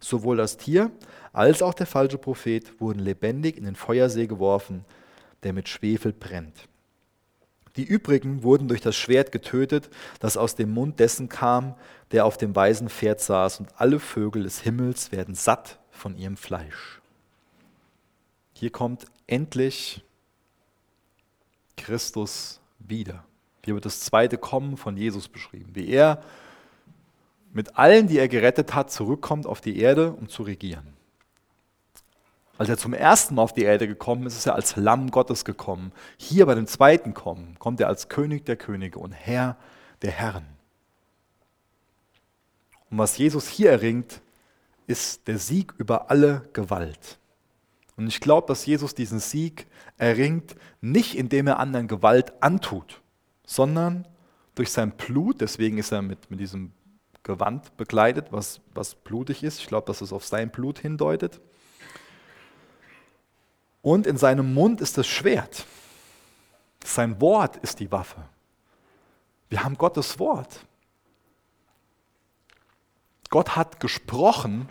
[0.01, 0.93] Sowohl das Tier
[1.33, 4.85] als auch der falsche Prophet wurden lebendig in den Feuersee geworfen,
[5.43, 6.69] der mit Schwefel brennt.
[7.75, 11.75] Die übrigen wurden durch das Schwert getötet, das aus dem Mund dessen kam,
[12.13, 16.37] der auf dem weißen Pferd saß, und alle Vögel des Himmels werden satt von ihrem
[16.37, 16.98] Fleisch.
[18.59, 20.05] Hier kommt endlich
[21.77, 23.25] Christus wieder.
[23.65, 26.25] Hier wird das zweite Kommen von Jesus beschrieben, wie er
[27.53, 30.93] mit allen, die er gerettet hat, zurückkommt auf die Erde, um zu regieren.
[32.57, 35.45] Als er zum ersten Mal auf die Erde gekommen ist, ist er als Lamm Gottes
[35.45, 35.93] gekommen.
[36.17, 39.57] Hier bei dem zweiten Kommen kommt er als König der Könige und Herr
[40.03, 40.47] der Herren.
[42.91, 44.21] Und was Jesus hier erringt,
[44.89, 47.19] ist der Sieg über alle Gewalt.
[47.99, 53.03] Und ich glaube, dass Jesus diesen Sieg erringt, nicht indem er anderen Gewalt antut,
[53.45, 54.07] sondern
[54.55, 56.73] durch sein Blut, deswegen ist er mit, mit diesem
[57.25, 59.59] Gewand bekleidet, was, was blutig ist.
[59.59, 61.41] Ich glaube, dass es auf sein Blut hindeutet.
[63.83, 65.67] Und in seinem Mund ist das Schwert.
[66.85, 68.29] Sein Wort ist die Waffe.
[69.49, 70.65] Wir haben Gottes Wort.
[73.29, 74.69] Gott hat gesprochen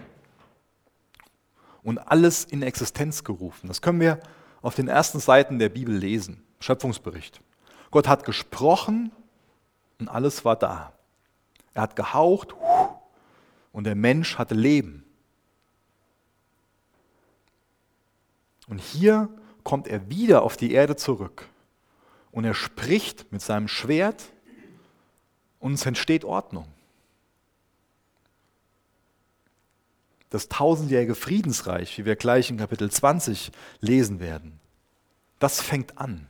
[1.88, 3.70] und alles in Existenz gerufen.
[3.70, 4.20] Das können wir
[4.62, 6.44] auf den ersten Seiten der Bibel lesen.
[6.60, 7.40] Schöpfungsbericht.
[7.92, 9.10] Gott hat gesprochen
[9.98, 10.92] und alles war da.
[11.74, 12.54] Er hat gehaucht
[13.72, 15.06] und der Mensch hatte Leben.
[18.68, 19.30] Und hier
[19.64, 21.48] kommt er wieder auf die Erde zurück
[22.34, 24.26] und er spricht mit seinem Schwert
[25.62, 26.68] und es entsteht Ordnung.
[30.30, 34.60] Das tausendjährige Friedensreich, wie wir gleich in Kapitel 20 lesen werden,
[35.40, 36.28] das fängt an.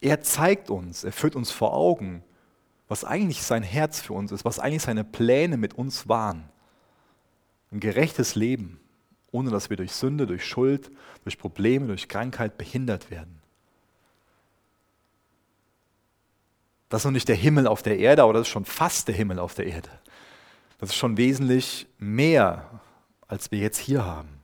[0.00, 2.22] Er zeigt uns, er führt uns vor Augen,
[2.88, 6.48] was eigentlich sein Herz für uns ist, was eigentlich seine Pläne mit uns waren.
[7.70, 8.80] Ein gerechtes Leben,
[9.30, 10.90] ohne dass wir durch Sünde, durch Schuld,
[11.24, 13.40] durch Probleme, durch Krankheit behindert werden.
[16.90, 19.14] Das ist noch nicht der Himmel auf der Erde, aber das ist schon fast der
[19.14, 19.88] Himmel auf der Erde.
[20.82, 22.80] Das ist schon wesentlich mehr,
[23.28, 24.42] als wir jetzt hier haben.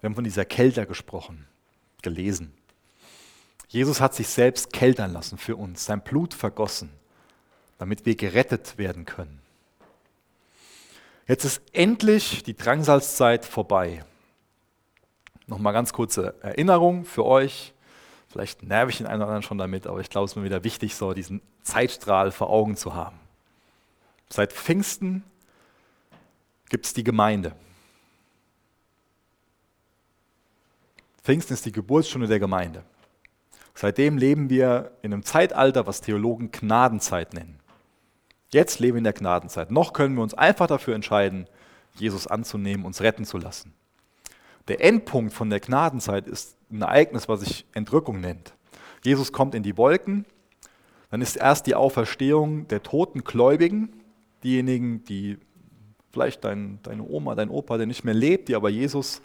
[0.00, 1.46] Wir haben von dieser Kälter gesprochen,
[2.00, 2.54] gelesen.
[3.68, 6.88] Jesus hat sich selbst keltern lassen für uns, sein Blut vergossen,
[7.76, 9.42] damit wir gerettet werden können.
[11.26, 14.02] Jetzt ist endlich die Drangsalzzeit vorbei.
[15.46, 17.73] Nochmal ganz kurze Erinnerung für euch.
[18.34, 20.42] Vielleicht nerv ich den einen oder anderen schon damit, aber ich glaube, es ist mir
[20.42, 23.16] wieder wichtig, so diesen Zeitstrahl vor Augen zu haben.
[24.28, 25.22] Seit Pfingsten
[26.68, 27.54] gibt es die Gemeinde.
[31.22, 32.82] Pfingsten ist die Geburtsstunde der Gemeinde.
[33.72, 37.60] Seitdem leben wir in einem Zeitalter, was Theologen Gnadenzeit nennen.
[38.50, 39.70] Jetzt leben wir in der Gnadenzeit.
[39.70, 41.46] Noch können wir uns einfach dafür entscheiden,
[41.94, 43.74] Jesus anzunehmen, uns retten zu lassen.
[44.68, 48.54] Der Endpunkt von der Gnadenzeit ist ein Ereignis, was sich Entrückung nennt.
[49.04, 50.24] Jesus kommt in die Wolken,
[51.10, 53.92] dann ist erst die Auferstehung der toten Gläubigen,
[54.42, 55.38] diejenigen, die
[56.10, 59.20] vielleicht dein, deine Oma, dein Opa, der nicht mehr lebt, die aber Jesus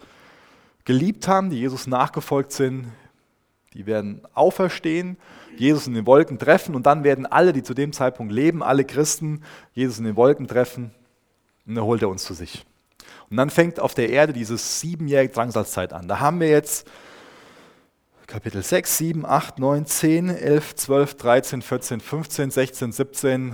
[0.85, 2.87] geliebt haben, die Jesus nachgefolgt sind,
[3.73, 5.17] die werden auferstehen,
[5.55, 8.83] Jesus in den Wolken treffen und dann werden alle, die zu dem Zeitpunkt leben, alle
[8.83, 10.91] Christen, Jesus in den Wolken treffen
[11.67, 12.65] und dann holt er uns zu sich.
[13.29, 16.07] Und dann fängt auf der Erde diese siebenjährige Drangsalzzeit an.
[16.07, 16.87] Da haben wir jetzt
[18.27, 23.53] Kapitel 6, 7, 8, 9, 10, 11, 12, 13, 14, 15, 16, 17,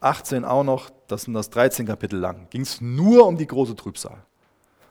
[0.00, 0.90] 18 auch noch.
[1.08, 2.48] Das sind das 13 Kapitel lang.
[2.50, 4.18] Ging es nur um die große Trübsal.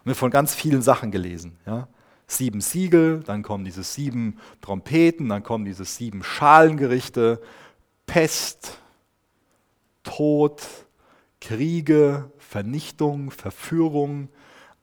[0.04, 1.58] Wir haben von ganz vielen Sachen gelesen.
[1.66, 1.88] Ja?
[2.28, 7.42] sieben Siegel, dann kommen diese sieben Trompeten, dann kommen diese sieben Schalengerichte,
[8.06, 8.80] Pest,
[10.04, 10.62] Tod,
[11.40, 14.30] Kriege, Vernichtung, Verführung,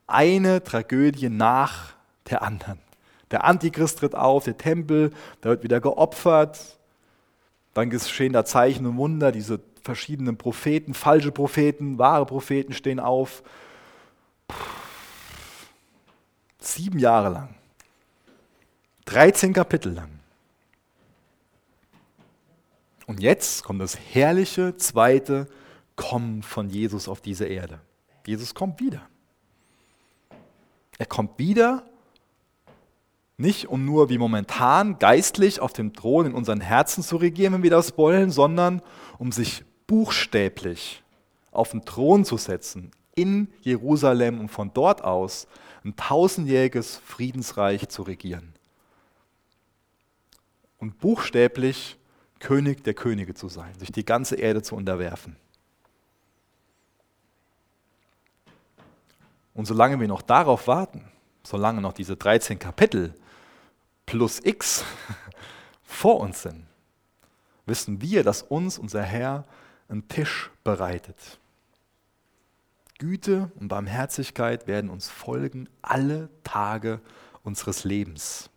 [0.08, 1.94] eine Tragödie nach
[2.28, 2.80] der anderen.
[3.30, 6.58] Der Antichrist tritt auf, der Tempel, da wird wieder geopfert,
[7.72, 13.44] dann geschehen da Zeichen und Wunder, diese verschiedenen Propheten, falsche Propheten, wahre Propheten stehen auf.
[14.48, 14.56] Puh
[16.58, 17.54] Sieben Jahre lang.
[19.04, 20.10] 13 Kapitel lang.
[23.06, 25.46] Und jetzt kommt das herrliche zweite
[26.00, 27.80] Kommen von Jesus auf diese Erde.
[28.26, 29.02] Jesus kommt wieder.
[30.98, 31.84] Er kommt wieder,
[33.36, 37.62] nicht um nur wie momentan geistlich auf dem Thron in unseren Herzen zu regieren, wenn
[37.62, 38.82] wir das wollen, sondern
[39.18, 41.02] um sich buchstäblich
[41.50, 45.46] auf den Thron zu setzen in Jerusalem und von dort aus
[45.84, 48.54] ein tausendjähriges Friedensreich zu regieren.
[50.78, 51.98] Und buchstäblich
[52.38, 55.36] König der Könige zu sein, sich die ganze Erde zu unterwerfen.
[59.54, 61.04] Und solange wir noch darauf warten,
[61.42, 63.14] solange noch diese 13 Kapitel
[64.06, 64.84] plus X
[65.82, 66.66] vor uns sind,
[67.66, 69.44] wissen wir, dass uns unser Herr
[69.88, 71.38] einen Tisch bereitet.
[72.98, 77.00] Güte und Barmherzigkeit werden uns folgen alle Tage
[77.42, 78.50] unseres Lebens.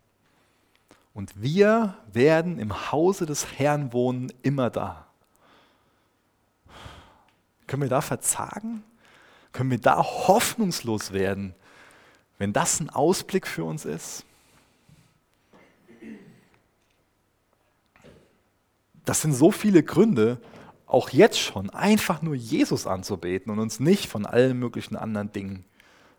[1.13, 5.07] Und wir werden im Hause des Herrn wohnen, immer da.
[7.67, 8.83] Können wir da verzagen?
[9.53, 11.55] Können wir da hoffnungslos werden,
[12.39, 14.25] wenn das ein Ausblick für uns ist?
[19.05, 20.39] Das sind so viele Gründe,
[20.87, 25.65] auch jetzt schon einfach nur Jesus anzubeten und uns nicht von allen möglichen anderen Dingen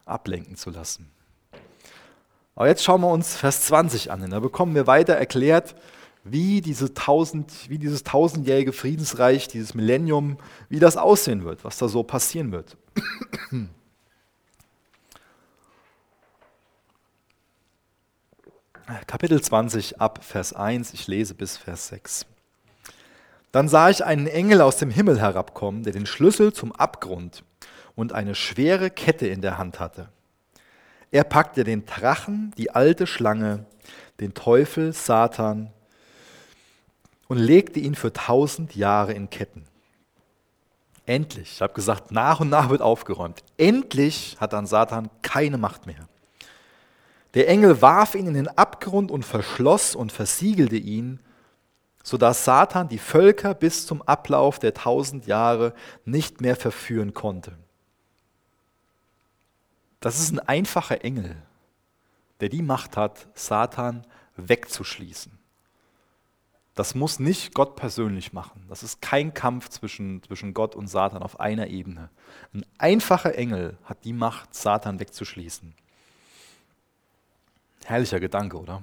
[0.05, 1.11] ablenken zu lassen.
[2.57, 4.31] Aber jetzt schauen wir uns Vers 20 an.
[4.31, 5.75] Da bekommen wir weiter erklärt,
[6.25, 10.39] wie, diese tausend, wie dieses tausendjährige Friedensreich, dieses Millennium,
[10.71, 12.79] wie das aussehen wird, was da so passieren wird.
[19.07, 22.27] Kapitel 20 ab Vers 1, ich lese bis Vers 6.
[23.53, 27.45] Dann sah ich einen Engel aus dem Himmel herabkommen, der den Schlüssel zum Abgrund
[27.95, 30.09] und eine schwere Kette in der Hand hatte.
[31.11, 33.67] Er packte den Drachen, die alte Schlange,
[34.21, 35.71] den Teufel, Satan
[37.29, 39.65] und legte ihn für tausend Jahre in Ketten.
[41.07, 43.43] Endlich, ich habe gesagt, nach und nach wird aufgeräumt.
[43.59, 46.09] Endlich hat dann Satan keine Macht mehr.
[47.35, 51.21] Der Engel warf ihn in den Abgrund und verschloss und versiegelte ihn,
[52.03, 57.53] sodass Satan die Völker bis zum Ablauf der tausend Jahre nicht mehr verführen konnte.
[60.01, 61.35] Das ist ein einfacher Engel,
[62.41, 64.07] der die Macht hat, Satan
[64.37, 65.34] wegzuschließen.
[66.75, 68.65] Das muss nicht Gott persönlich machen.
[68.69, 72.11] Das ist kein Kampf zwischen, zwischen Gott und Satan auf einer Ebene.
[72.53, 75.73] Ein einfacher Engel hat die Macht, Satan wegzuschließen.
[77.85, 78.83] Herrlicher Gedanke, oder?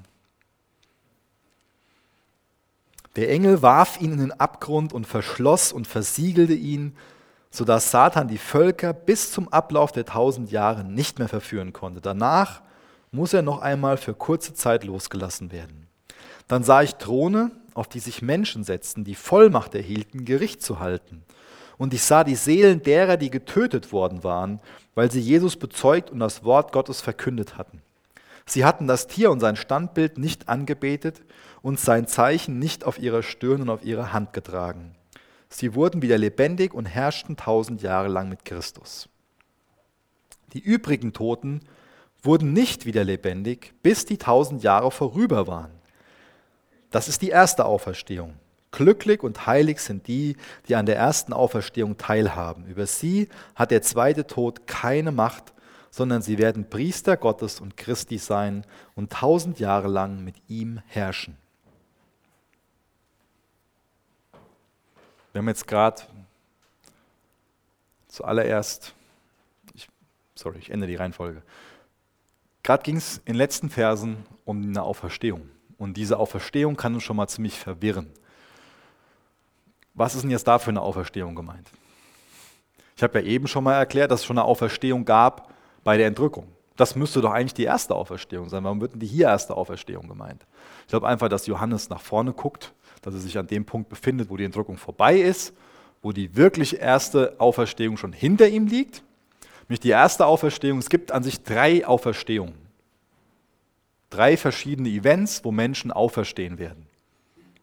[3.18, 6.96] Der Engel warf ihn in den Abgrund und verschloss und versiegelte ihn,
[7.50, 12.00] sodass Satan die Völker bis zum Ablauf der tausend Jahre nicht mehr verführen konnte.
[12.00, 12.62] Danach
[13.12, 15.88] muss er noch einmal für kurze Zeit losgelassen werden.
[16.48, 21.24] Dann sah ich Throne, auf die sich Menschen setzten, die Vollmacht erhielten, Gericht zu halten.
[21.78, 24.60] Und ich sah die Seelen derer, die getötet worden waren,
[24.94, 27.82] weil sie Jesus bezeugt und das Wort Gottes verkündet hatten.
[28.46, 31.22] Sie hatten das Tier und sein Standbild nicht angebetet
[31.62, 34.96] und sein Zeichen nicht auf ihrer Stirn und auf ihrer Hand getragen.
[35.50, 39.10] Sie wurden wieder lebendig und herrschten tausend Jahre lang mit Christus.
[40.54, 41.62] Die übrigen Toten
[42.24, 45.72] wurden nicht wieder lebendig, bis die tausend Jahre vorüber waren.
[46.92, 48.36] Das ist die erste Auferstehung.
[48.72, 52.66] Glücklich und heilig sind die, die an der ersten Auferstehung teilhaben.
[52.68, 55.54] Über sie hat der zweite Tod keine Macht,
[55.90, 61.38] sondern sie werden Priester Gottes und Christi sein und tausend Jahre lang mit ihm herrschen.
[65.34, 66.04] Wir haben jetzt gerade
[68.08, 68.94] zuallererst,
[69.74, 69.88] ich,
[70.36, 71.42] sorry, ich ändere die Reihenfolge.
[72.64, 75.50] Gerade ging es in den letzten Versen um eine Auferstehung.
[75.82, 78.12] Und diese Auferstehung kann uns schon mal ziemlich verwirren.
[79.96, 81.72] Was ist denn jetzt da für eine Auferstehung gemeint?
[82.96, 85.52] Ich habe ja eben schon mal erklärt, dass es schon eine Auferstehung gab
[85.84, 86.48] bei der Entrückung.
[86.76, 88.64] Das müsste doch eigentlich die erste Auferstehung sein.
[88.64, 90.45] Warum wird denn die hier erste Auferstehung gemeint?
[90.84, 94.30] Ich glaube einfach, dass Johannes nach vorne guckt dass er sich an dem Punkt befindet,
[94.30, 95.56] wo die Entrückung vorbei ist,
[96.03, 99.01] wo die wirklich erste Auferstehung schon hinter ihm liegt.
[99.64, 102.61] Nämlich die erste Auferstehung, es gibt an sich drei Auferstehungen.
[104.12, 106.86] Drei verschiedene Events, wo Menschen auferstehen werden.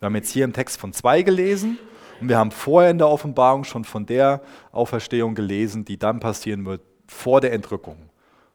[0.00, 1.78] Wir haben jetzt hier im Text von zwei gelesen
[2.20, 4.40] und wir haben vorher in der Offenbarung schon von der
[4.72, 7.96] Auferstehung gelesen, die dann passieren wird vor der Entrückung,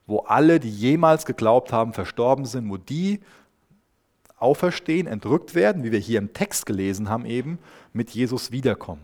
[0.07, 3.19] wo alle, die jemals geglaubt haben, verstorben sind, wo die
[4.37, 7.59] auferstehen, entrückt werden, wie wir hier im Text gelesen haben eben,
[7.93, 9.01] mit Jesus wiederkommen.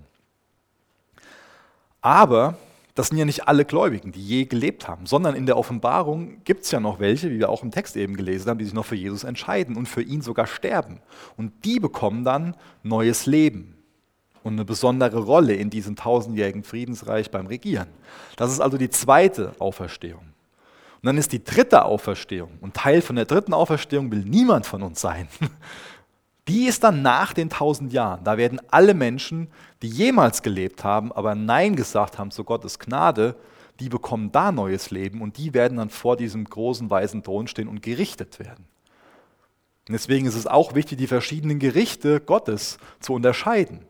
[2.02, 2.58] Aber
[3.00, 6.66] das sind ja nicht alle Gläubigen, die je gelebt haben, sondern in der Offenbarung gibt
[6.66, 8.86] es ja noch welche, wie wir auch im Text eben gelesen haben, die sich noch
[8.86, 11.00] für Jesus entscheiden und für ihn sogar sterben.
[11.38, 13.78] Und die bekommen dann neues Leben.
[14.44, 17.88] und eine besondere Rolle in diesem tausendjährigen Friedensreich beim Regieren.
[18.36, 20.34] Das ist also die zweite Auferstehung.
[21.02, 22.58] Und dann ist die dritte Auferstehung.
[22.60, 25.30] Und Teil von der dritten Auferstehung will niemand von uns sein.
[26.50, 28.24] Die ist dann nach den tausend Jahren.
[28.24, 29.50] Da werden alle Menschen,
[29.84, 33.36] die jemals gelebt haben, aber Nein gesagt haben zu Gottes Gnade,
[33.80, 37.68] die bekommen da neues Leben und die werden dann vor diesem großen weißen Thron stehen
[37.68, 38.66] und gerichtet werden.
[39.88, 43.86] Und deswegen ist es auch wichtig, die verschiedenen Gerichte Gottes zu unterscheiden.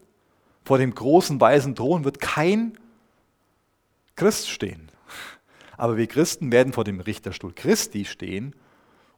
[0.66, 2.78] Vor dem großen weißen Thron wird kein
[4.18, 4.92] Christ stehen.
[5.78, 8.54] Aber wir Christen werden vor dem Richterstuhl Christi stehen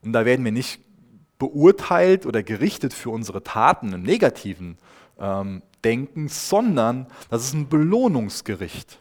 [0.03, 0.79] und da werden wir nicht
[1.41, 4.77] beurteilt oder gerichtet für unsere Taten im negativen
[5.19, 8.99] ähm, Denken, sondern das ist ein Belohnungsgericht.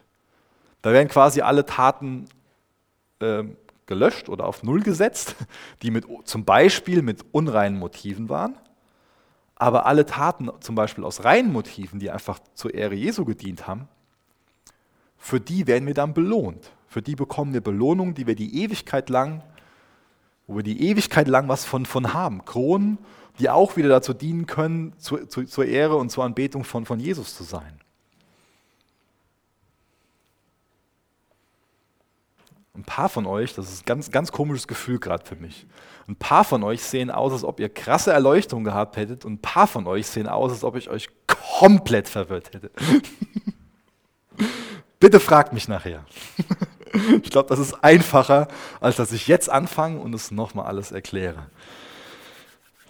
[0.81, 2.25] Da werden quasi alle Taten
[3.19, 3.43] äh,
[3.85, 5.35] gelöscht oder auf Null gesetzt,
[5.83, 8.57] die mit, zum Beispiel mit unreinen Motiven waren.
[9.53, 13.87] Aber alle Taten, zum Beispiel aus reinen Motiven, die einfach zur Ehre Jesu gedient haben,
[15.15, 16.71] für die werden wir dann belohnt.
[16.87, 19.43] Für die bekommen wir Belohnung, die wir die Ewigkeit lang
[20.47, 22.45] wo wir die Ewigkeit lang was von, von haben.
[22.45, 22.97] Kronen,
[23.39, 26.99] die auch wieder dazu dienen können, zu, zu, zur Ehre und zur Anbetung von, von
[26.99, 27.79] Jesus zu sein.
[32.73, 35.67] Ein paar von euch, das ist ein ganz, ganz komisches Gefühl gerade für mich.
[36.07, 39.41] Ein paar von euch sehen aus, als ob ihr krasse Erleuchtung gehabt hättet und ein
[39.41, 42.71] paar von euch sehen aus, als ob ich euch komplett verwirrt hätte.
[44.99, 46.05] Bitte fragt mich nachher.
[47.23, 48.47] Ich glaube, das ist einfacher,
[48.79, 51.47] als dass ich jetzt anfange und es nochmal alles erkläre.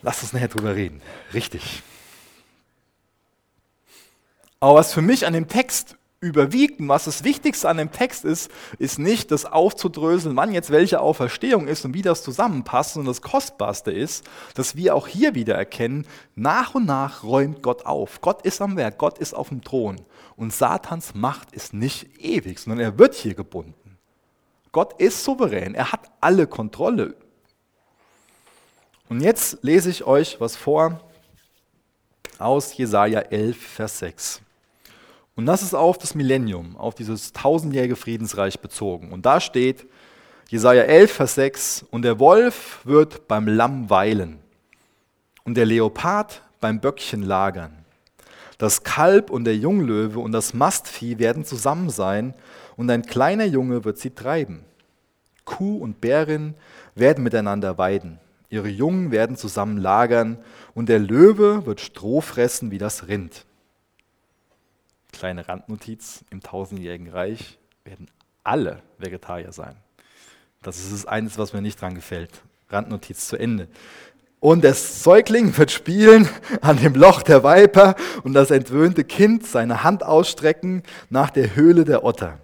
[0.02, 1.02] Lass uns nachher drüber reden.
[1.34, 1.84] Richtig.
[4.60, 8.26] Aber was für mich an dem Text überwiegt und was das Wichtigste an dem Text
[8.26, 13.12] ist, ist nicht das aufzudröseln, wann jetzt welche Auferstehung ist und wie das zusammenpasst, sondern
[13.12, 14.24] das Kostbarste ist,
[14.54, 18.22] dass wir auch hier wieder erkennen, nach und nach räumt Gott auf.
[18.22, 20.00] Gott ist am Werk, Gott ist auf dem Thron
[20.36, 23.81] und Satans Macht ist nicht ewig, sondern er wird hier gebunden.
[24.72, 27.16] Gott ist souverän, er hat alle Kontrolle.
[29.10, 31.02] Und jetzt lese ich euch was vor
[32.40, 34.42] aus Jesaja 11, Vers 6.
[35.36, 39.12] Und das ist auf das Millennium, auf dieses tausendjährige Friedensreich bezogen.
[39.12, 39.86] Und da steht
[40.50, 44.40] Jesaja 11, Vers 6: Und der Wolf wird beim Lamm weilen
[45.44, 47.86] und der Leopard beim Böckchen lagern.
[48.58, 52.34] Das Kalb und der Junglöwe und das Mastvieh werden zusammen sein
[52.82, 54.66] und ein kleiner Junge wird sie treiben.
[55.46, 56.56] Kuh und Bärin
[56.96, 58.20] werden miteinander weiden.
[58.50, 60.40] Ihre Jungen werden zusammen lagern
[60.74, 63.46] und der Löwe wird Stroh fressen wie das Rind.
[65.12, 68.08] Kleine Randnotiz, im tausendjährigen Reich werden
[68.44, 69.76] alle Vegetarier sein.
[70.64, 72.32] Das ist eines, was mir nicht dran gefällt.
[72.72, 73.68] Randnotiz zu Ende.
[74.40, 76.28] Und der Säugling wird spielen
[76.62, 81.84] an dem Loch der Viper und das entwöhnte Kind seine Hand ausstrecken nach der Höhle
[81.84, 82.40] der Otter.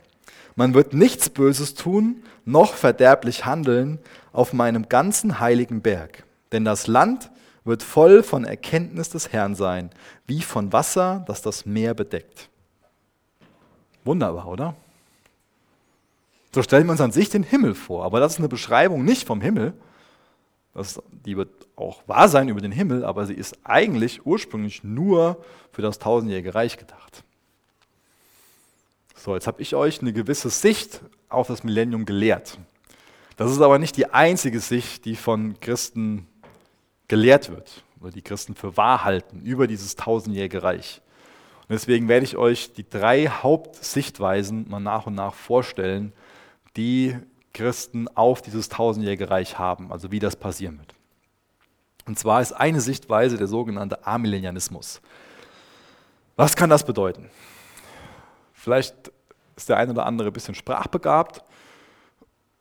[0.57, 3.99] Man wird nichts Böses tun, noch verderblich handeln
[4.33, 6.23] auf meinem ganzen heiligen Berg.
[6.51, 7.29] Denn das Land
[7.63, 9.91] wird voll von Erkenntnis des Herrn sein,
[10.25, 12.49] wie von Wasser, das das Meer bedeckt.
[14.03, 14.75] Wunderbar, oder?
[16.55, 19.27] So stellen wir uns an sich den Himmel vor, aber das ist eine Beschreibung nicht
[19.27, 19.73] vom Himmel.
[20.73, 25.43] Das, die wird auch wahr sein über den Himmel, aber sie ist eigentlich ursprünglich nur
[25.71, 27.23] für das tausendjährige Reich gedacht.
[29.18, 32.59] So, jetzt habe ich euch eine gewisse Sicht auf das Millennium gelehrt.
[33.36, 36.28] Das ist aber nicht die einzige Sicht, die von Christen
[37.07, 41.01] gelehrt wird oder die Christen für wahr halten über dieses tausendjährige Reich.
[41.61, 46.13] Und deswegen werde ich euch die drei Hauptsichtweisen mal nach und nach vorstellen,
[46.76, 47.18] die
[47.53, 50.93] Christen auf dieses tausendjährige Reich haben, also wie das passieren wird.
[52.05, 55.01] Und zwar ist eine Sichtweise der sogenannte Amillennialismus.
[56.36, 57.32] Was kann das bedeuten?
[58.68, 59.13] Vielleicht
[59.55, 61.41] ist der eine oder andere ein bisschen sprachbegabt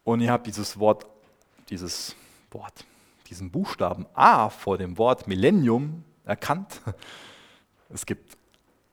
[0.04, 1.04] und ihr habt dieses Wort,
[1.68, 2.14] dieses
[2.52, 2.84] Wort,
[3.28, 6.80] diesen Buchstaben A vor dem Wort Millennium erkannt.
[7.88, 8.36] Es gibt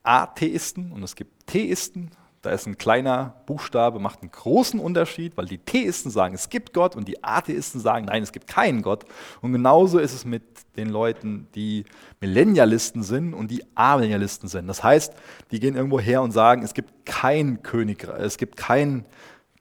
[0.01, 2.09] Atheisten und es gibt Theisten
[2.43, 6.73] da ist ein kleiner Buchstabe, macht einen großen Unterschied, weil die Theisten sagen, es gibt
[6.73, 9.05] Gott und die Atheisten sagen, nein, es gibt keinen Gott.
[9.41, 10.43] Und genauso ist es mit
[10.75, 11.85] den Leuten, die
[12.19, 14.67] Millennialisten sind und die Amillennialisten sind.
[14.67, 15.13] Das heißt,
[15.51, 19.05] die gehen irgendwo her und sagen, es gibt kein Königreich, es gibt kein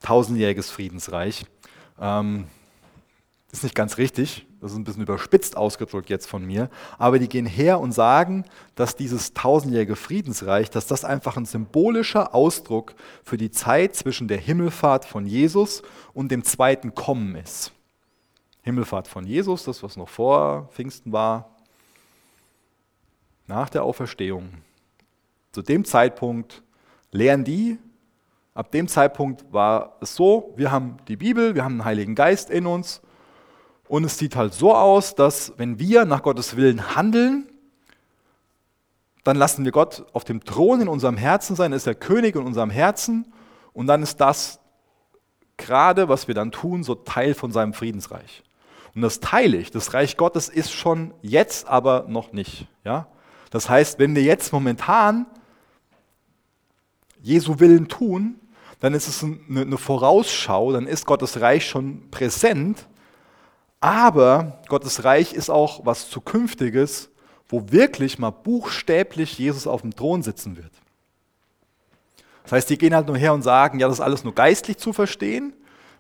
[0.03, 1.47] tausendjähriges Friedensreich.
[2.01, 2.47] Ähm,
[3.53, 7.29] ist nicht ganz richtig, das ist ein bisschen überspitzt ausgedrückt jetzt von mir, aber die
[7.29, 8.45] gehen her und sagen,
[8.75, 14.39] dass dieses tausendjährige Friedensreich, dass das einfach ein symbolischer Ausdruck für die Zeit zwischen der
[14.39, 15.83] Himmelfahrt von Jesus
[16.15, 17.73] und dem zweiten Kommen ist.
[18.63, 21.51] Himmelfahrt von Jesus, das was noch vor Pfingsten war,
[23.47, 24.49] nach der Auferstehung
[25.51, 26.63] Zu dem Zeitpunkt
[27.11, 27.77] lehren die,
[28.55, 32.49] ab dem Zeitpunkt war es so, wir haben die Bibel, wir haben den Heiligen Geist
[32.49, 33.02] in uns
[33.93, 37.47] und es sieht halt so aus, dass wenn wir nach Gottes Willen handeln,
[39.23, 42.47] dann lassen wir Gott auf dem Thron in unserem Herzen sein, ist der König in
[42.47, 43.31] unserem Herzen
[43.75, 44.61] und dann ist das
[45.59, 48.43] gerade, was wir dann tun, so Teil von seinem Friedensreich.
[48.95, 49.71] Und das teile ich.
[49.71, 52.67] Das Reich Gottes ist schon jetzt, aber noch nicht.
[52.85, 53.09] Ja?
[53.51, 55.27] Das heißt, wenn wir jetzt momentan
[57.21, 58.41] Jesu Willen tun,
[58.81, 62.87] dann ist es eine Vorausschau, dann ist Gottes Reich schon präsent,
[63.83, 67.11] aber Gottes Reich ist auch was Zukünftiges,
[67.49, 70.73] wo wirklich mal buchstäblich Jesus auf dem Thron sitzen wird.
[72.45, 74.79] Das heißt, die gehen halt nur her und sagen, ja, das ist alles nur geistlich
[74.79, 75.53] zu verstehen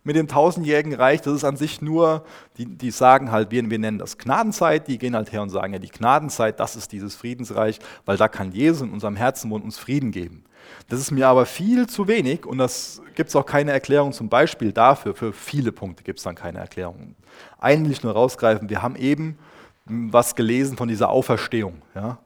[0.05, 1.21] mit dem tausendjährigen Reich.
[1.21, 2.25] Das ist an sich nur,
[2.57, 4.89] die, die sagen halt, wir, wir nennen das Gnadenzeit.
[4.89, 8.29] Die gehen halt her und sagen, ja, die Gnadenzeit, das ist dieses Friedensreich, weil da
[8.29, 10.45] kann Jesus in unserem Herzen wohnen, uns Frieden geben.
[10.89, 14.29] Das ist mir aber viel zu wenig und das gibt es auch keine Erklärung zum
[14.29, 15.15] Beispiel dafür.
[15.15, 17.15] Für viele Punkte gibt es dann keine Erklärung.
[17.59, 18.69] Einen will ich nur rausgreifen.
[18.69, 19.39] Wir haben eben
[19.85, 21.83] was gelesen von dieser Auferstehung.
[21.95, 22.19] Ja?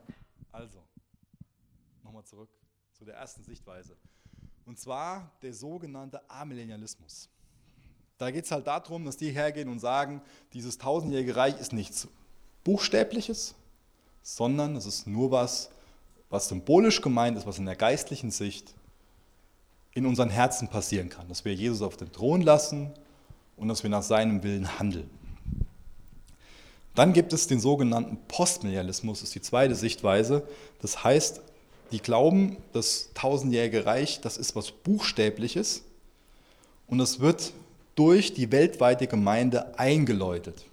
[0.53, 0.79] Also,
[2.05, 2.51] nochmal zurück
[2.93, 3.97] zu der ersten Sichtweise.
[4.65, 7.31] Und zwar der sogenannte Amillennialismus.
[8.19, 10.23] Da geht es halt darum, dass die hergehen und sagen,
[10.55, 12.09] dieses tausendjährige Reich ist nichts
[12.65, 13.55] Buchstäbliches,
[14.23, 15.71] sondern es ist nur was,
[16.31, 18.75] was symbolisch gemeint ist, was in der geistlichen Sicht
[19.93, 21.29] in unseren Herzen passieren kann.
[21.29, 22.91] Dass wir Jesus auf den Thron lassen
[23.57, 25.11] und dass wir nach seinem Willen handeln.
[26.95, 30.43] Dann gibt es den sogenannten Postmillennialismus, ist die zweite Sichtweise.
[30.81, 31.43] Das heißt,
[31.93, 35.83] die glauben, das tausendjährige Reich, das ist was Buchstäbliches
[36.87, 37.53] und es wird
[37.97, 40.65] durch die weltweite Gemeinde eingeläutet.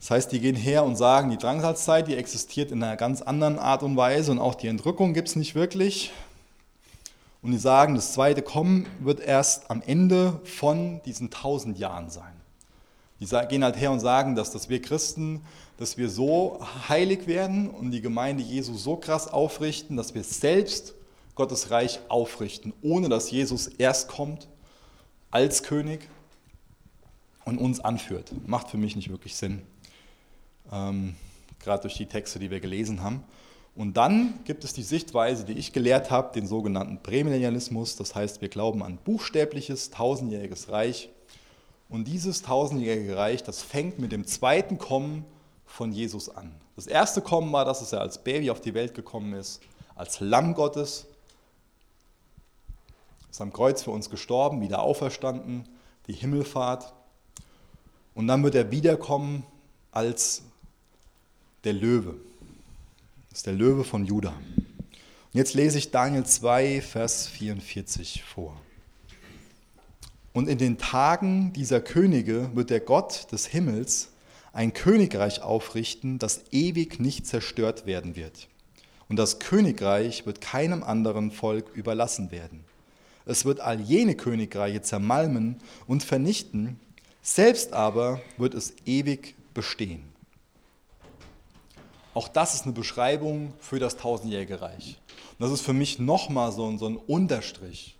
[0.00, 3.58] Das heißt, die gehen her und sagen, die Drangsalzzeit, die existiert in einer ganz anderen
[3.58, 6.10] Art und Weise und auch die Entrückung gibt es nicht wirklich.
[7.42, 12.32] Und die sagen, das zweite Kommen wird erst am Ende von diesen tausend Jahren sein.
[13.20, 15.42] Die gehen halt her und sagen, dass, dass wir Christen
[15.76, 20.94] dass wir so heilig werden und die Gemeinde Jesu so krass aufrichten, dass wir selbst
[21.34, 24.46] Gottes Reich aufrichten, ohne dass Jesus erst kommt
[25.34, 26.08] als König
[27.44, 28.32] und uns anführt.
[28.46, 29.62] Macht für mich nicht wirklich Sinn,
[30.72, 31.16] ähm,
[31.58, 33.24] gerade durch die Texte, die wir gelesen haben.
[33.74, 37.96] Und dann gibt es die Sichtweise, die ich gelehrt habe, den sogenannten Prämillennialismus.
[37.96, 41.08] Das heißt, wir glauben an buchstäbliches tausendjähriges Reich.
[41.88, 45.24] Und dieses tausendjährige Reich, das fängt mit dem zweiten Kommen
[45.66, 46.54] von Jesus an.
[46.76, 49.60] Das erste Kommen war, dass er als Baby auf die Welt gekommen ist,
[49.96, 51.08] als Lamm Gottes,
[53.34, 55.64] ist am Kreuz für uns gestorben, wieder auferstanden,
[56.06, 56.94] die Himmelfahrt.
[58.14, 59.42] Und dann wird er wiederkommen
[59.90, 60.42] als
[61.64, 62.14] der Löwe.
[63.30, 64.28] Das ist der Löwe von Juda.
[64.28, 68.56] Und jetzt lese ich Daniel 2, Vers 44 vor.
[70.32, 74.10] Und in den Tagen dieser Könige wird der Gott des Himmels
[74.52, 78.46] ein Königreich aufrichten, das ewig nicht zerstört werden wird.
[79.08, 82.64] Und das Königreich wird keinem anderen Volk überlassen werden.
[83.26, 86.78] Es wird all jene Königreiche zermalmen und vernichten,
[87.22, 90.02] selbst aber wird es ewig bestehen.
[92.12, 95.00] Auch das ist eine Beschreibung für das tausendjährige Reich.
[95.32, 97.96] Und das ist für mich nochmal so so ein Unterstrich,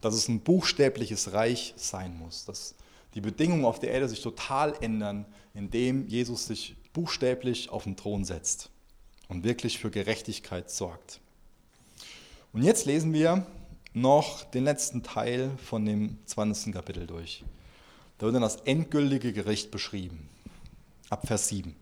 [0.00, 2.74] dass es ein buchstäbliches Reich sein muss, dass
[3.14, 8.24] die Bedingungen auf der Erde sich total ändern, indem Jesus sich buchstäblich auf den Thron
[8.24, 8.70] setzt
[9.28, 11.20] und wirklich für Gerechtigkeit sorgt.
[12.52, 13.46] Und jetzt lesen wir
[13.94, 16.72] noch den letzten Teil von dem 20.
[16.72, 17.44] Kapitel durch.
[18.18, 20.28] Da wird dann das endgültige Gericht beschrieben,
[21.10, 21.74] ab Vers 7.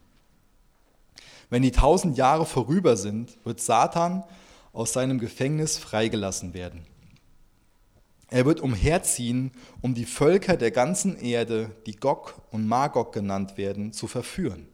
[1.50, 4.24] Wenn die tausend Jahre vorüber sind, wird Satan
[4.72, 6.86] aus seinem Gefängnis freigelassen werden.
[8.28, 9.50] Er wird umherziehen,
[9.80, 14.68] um die Völker der ganzen Erde, die Gog und Magog genannt werden, zu verführen.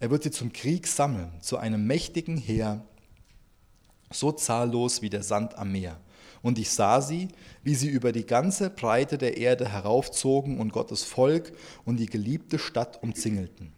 [0.00, 2.82] Er wird sie zum Krieg sammeln, zu einem mächtigen Heer,
[4.10, 6.00] so zahllos wie der Sand am Meer.
[6.46, 7.26] Und ich sah sie,
[7.64, 11.52] wie sie über die ganze Breite der Erde heraufzogen und Gottes Volk
[11.84, 13.72] und die geliebte Stadt umzingelten.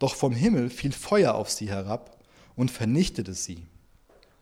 [0.00, 2.18] Doch vom Himmel fiel Feuer auf sie herab
[2.56, 3.68] und vernichtete sie.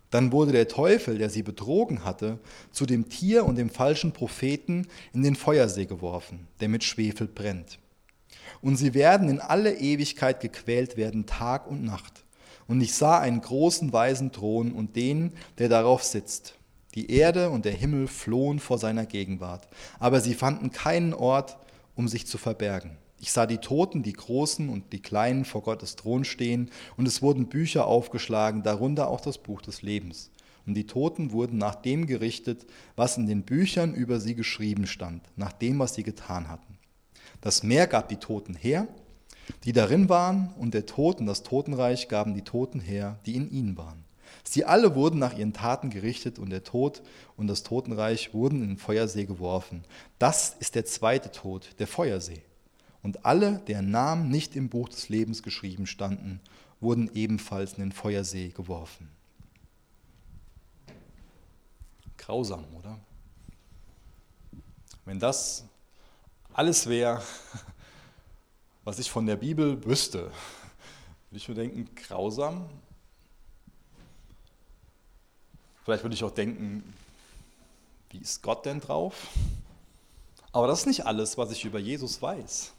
[0.08, 2.38] Dann wurde der Teufel, der sie betrogen hatte,
[2.72, 7.78] zu dem Tier und dem falschen Propheten in den Feuersee geworfen, der mit Schwefel brennt.
[8.62, 12.24] Und sie werden in alle Ewigkeit gequält werden, Tag und Nacht.
[12.68, 16.54] Und ich sah einen großen weißen Thron und den, der darauf sitzt.
[16.94, 19.68] Die Erde und der Himmel flohen vor seiner Gegenwart,
[20.00, 21.56] aber sie fanden keinen Ort,
[21.94, 22.96] um sich zu verbergen.
[23.20, 27.22] Ich sah die Toten, die Großen und die Kleinen vor Gottes Thron stehen, und es
[27.22, 30.30] wurden Bücher aufgeschlagen, darunter auch das Buch des Lebens.
[30.66, 32.66] Und die Toten wurden nach dem gerichtet,
[32.96, 36.78] was in den Büchern über sie geschrieben stand, nach dem, was sie getan hatten.
[37.40, 38.88] Das Meer gab die Toten her,
[39.64, 43.50] die darin waren, und der Tod und das Totenreich gaben die Toten her, die in
[43.50, 44.04] ihnen waren.
[44.50, 47.02] Sie alle wurden nach ihren Taten gerichtet, und der Tod
[47.36, 49.84] und das Totenreich wurden in den Feuersee geworfen.
[50.18, 52.42] Das ist der zweite Tod, der Feuersee.
[53.00, 56.40] Und alle, deren Namen nicht im Buch des Lebens geschrieben standen,
[56.80, 59.08] wurden ebenfalls in den Feuersee geworfen.
[62.16, 62.98] Grausam, oder?
[65.04, 65.64] Wenn das
[66.52, 67.22] alles wäre,
[68.84, 70.32] was ich von der Bibel wüsste,
[71.30, 72.68] würde ich mir denken, grausam.
[75.84, 76.82] Vielleicht würde ich auch denken,
[78.10, 79.28] wie ist Gott denn drauf?
[80.52, 82.72] Aber das ist nicht alles, was ich über Jesus weiß.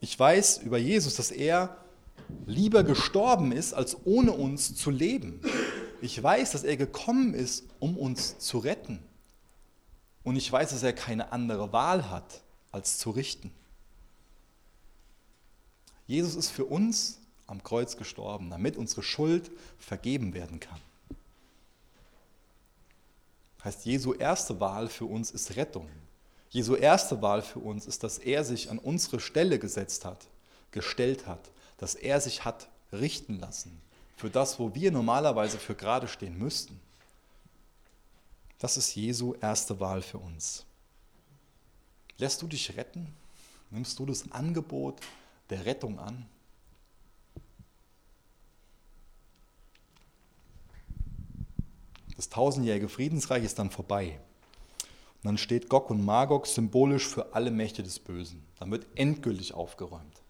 [0.00, 1.76] Ich weiß über Jesus, dass er
[2.46, 5.40] lieber gestorben ist, als ohne uns zu leben.
[6.00, 9.00] Ich weiß, dass er gekommen ist, um uns zu retten.
[10.22, 13.50] Und ich weiß, dass er keine andere Wahl hat, als zu richten.
[16.06, 20.80] Jesus ist für uns am Kreuz gestorben, damit unsere Schuld vergeben werden kann.
[23.64, 25.88] Heißt, Jesu erste Wahl für uns ist Rettung.
[26.50, 30.26] Jesu erste Wahl für uns ist, dass er sich an unsere Stelle gesetzt hat,
[30.70, 33.80] gestellt hat, dass er sich hat richten lassen
[34.18, 36.80] für das, wo wir normalerweise für gerade stehen müssten.
[38.58, 40.64] Das ist Jesu erste Wahl für uns.
[42.16, 43.14] Lässt du dich retten?
[43.70, 44.98] Nimmst du das Angebot
[45.50, 46.26] der Rettung an?
[52.18, 54.18] Das tausendjährige Friedensreich ist dann vorbei.
[55.22, 58.42] Und dann steht Gog und Magog symbolisch für alle Mächte des Bösen.
[58.58, 60.20] Dann wird endgültig aufgeräumt.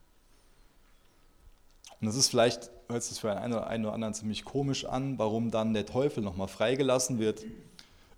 [1.99, 5.73] Und das ist vielleicht, hört sich für einen oder anderen ziemlich komisch an, warum dann
[5.73, 7.47] der Teufel nochmal freigelassen wird.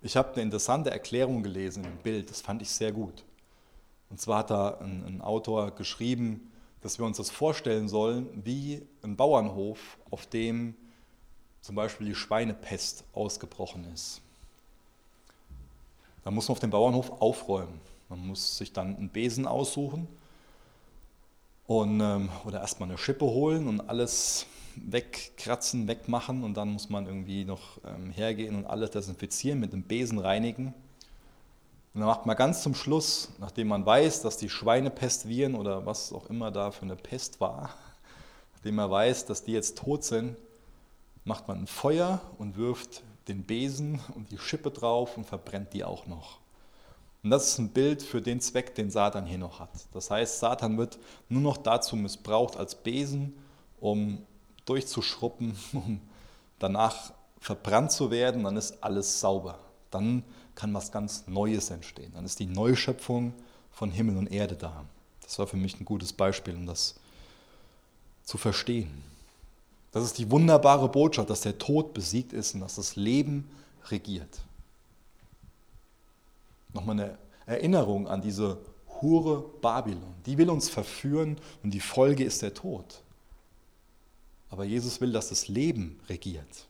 [0.03, 3.25] Ich habe eine interessante Erklärung gelesen im Bild, das fand ich sehr gut.
[4.11, 6.51] Und zwar hat da ein, ein Autor geschrieben,
[6.81, 10.75] dass wir uns das vorstellen sollen wie ein Bauernhof, auf dem
[11.61, 14.21] zum Beispiel die Schweinepest ausgebrochen ist.
[16.25, 17.81] Da muss man auf dem Bauernhof aufräumen.
[18.09, 20.09] Man muss sich dann einen Besen aussuchen
[21.67, 24.47] und, ähm, oder erstmal eine Schippe holen und alles
[24.77, 29.83] wegkratzen, wegmachen und dann muss man irgendwie noch ähm, hergehen und alles desinfizieren, mit dem
[29.83, 30.75] Besen reinigen.
[31.93, 36.13] Und dann macht man ganz zum Schluss, nachdem man weiß, dass die Schweinepestviren oder was
[36.13, 37.71] auch immer da für eine Pest war,
[38.55, 40.37] nachdem man weiß, dass die jetzt tot sind,
[41.31, 45.85] macht man ein Feuer und wirft den Besen und die Schippe drauf und verbrennt die
[45.85, 46.41] auch noch.
[47.23, 49.71] Und das ist ein Bild für den Zweck, den Satan hier noch hat.
[49.93, 53.39] Das heißt, Satan wird nur noch dazu missbraucht als Besen,
[53.79, 54.27] um
[54.65, 56.01] durchzuschruppen, um
[56.59, 59.61] danach verbrannt zu werden, dann ist alles sauber.
[59.93, 60.25] Dann
[60.57, 62.11] kann was ganz Neues entstehen.
[62.13, 63.35] Dann ist die Neuschöpfung
[63.71, 64.85] von Himmel und Erde da.
[65.23, 66.97] Das war für mich ein gutes Beispiel, um das
[68.25, 69.10] zu verstehen.
[69.93, 73.51] Das ist die wunderbare Botschaft, dass der Tod besiegt ist und dass das Leben
[73.89, 74.41] regiert.
[76.73, 78.59] Nochmal eine Erinnerung an diese
[79.01, 80.15] Hure Babylon.
[80.27, 83.03] Die will uns verführen und die Folge ist der Tod.
[84.51, 86.67] Aber Jesus will, dass das Leben regiert.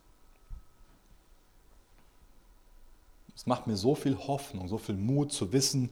[3.35, 5.89] Es macht mir so viel Hoffnung, so viel Mut zu wissen,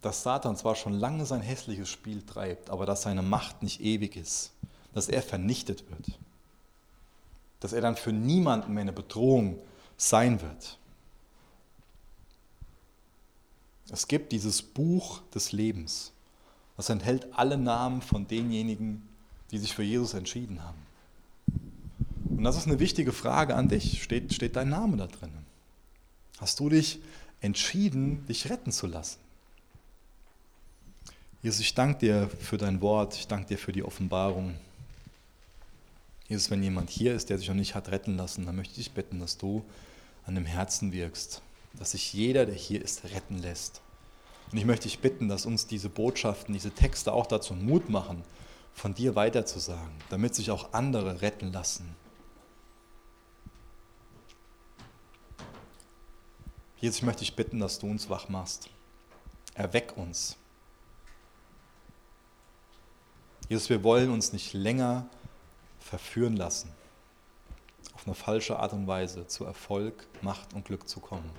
[0.00, 4.16] dass Satan zwar schon lange sein hässliches Spiel treibt, aber dass seine Macht nicht ewig
[4.16, 4.52] ist
[4.98, 6.18] dass er vernichtet wird.
[7.60, 9.60] Dass er dann für niemanden mehr eine Bedrohung
[9.96, 10.76] sein wird.
[13.90, 16.10] Es gibt dieses Buch des Lebens.
[16.76, 19.08] Das enthält alle Namen von denjenigen,
[19.52, 20.78] die sich für Jesus entschieden haben.
[22.28, 24.02] Und das ist eine wichtige Frage an dich.
[24.02, 25.30] Steht, steht dein Name da drin?
[26.40, 27.00] Hast du dich
[27.40, 29.20] entschieden, dich retten zu lassen?
[31.40, 34.56] Jesus, ich danke dir für dein Wort, ich danke dir für die Offenbarung.
[36.28, 38.92] Jesus, wenn jemand hier ist, der sich noch nicht hat retten lassen, dann möchte ich
[38.92, 39.64] bitten, dass du
[40.26, 41.42] an dem Herzen wirkst,
[41.74, 43.80] dass sich jeder, der hier ist, retten lässt.
[44.52, 48.22] Und ich möchte dich bitten, dass uns diese Botschaften, diese Texte auch dazu Mut machen,
[48.74, 51.96] von dir weiterzusagen, damit sich auch andere retten lassen.
[56.80, 58.70] Jesus, ich möchte dich bitten, dass du uns wach machst.
[59.54, 60.36] Erweck uns.
[63.48, 65.08] Jesus, wir wollen uns nicht länger
[65.88, 66.70] verführen lassen,
[67.94, 71.30] auf eine falsche Art und Weise zu Erfolg, Macht und Glück zu kommen,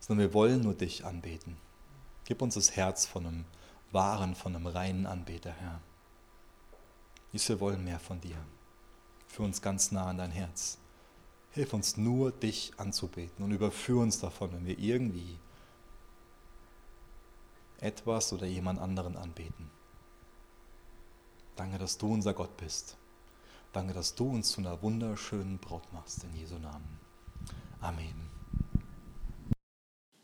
[0.00, 1.56] sondern wir wollen nur dich anbeten.
[2.24, 3.44] Gib uns das Herz von einem
[3.90, 5.80] wahren, von einem reinen Anbeter, Herr.
[7.32, 8.36] Jesus, wir wollen mehr von dir.
[9.26, 10.78] Für uns ganz nah an dein Herz.
[11.50, 15.38] Hilf uns nur, dich anzubeten und überführ uns davon, wenn wir irgendwie
[17.80, 19.70] etwas oder jemand anderen anbeten.
[21.56, 22.96] Danke, dass du unser Gott bist.
[23.72, 26.22] Danke, dass du uns zu einer wunderschönen Braut machst.
[26.24, 26.98] In Jesu Namen.
[27.80, 28.28] Amen.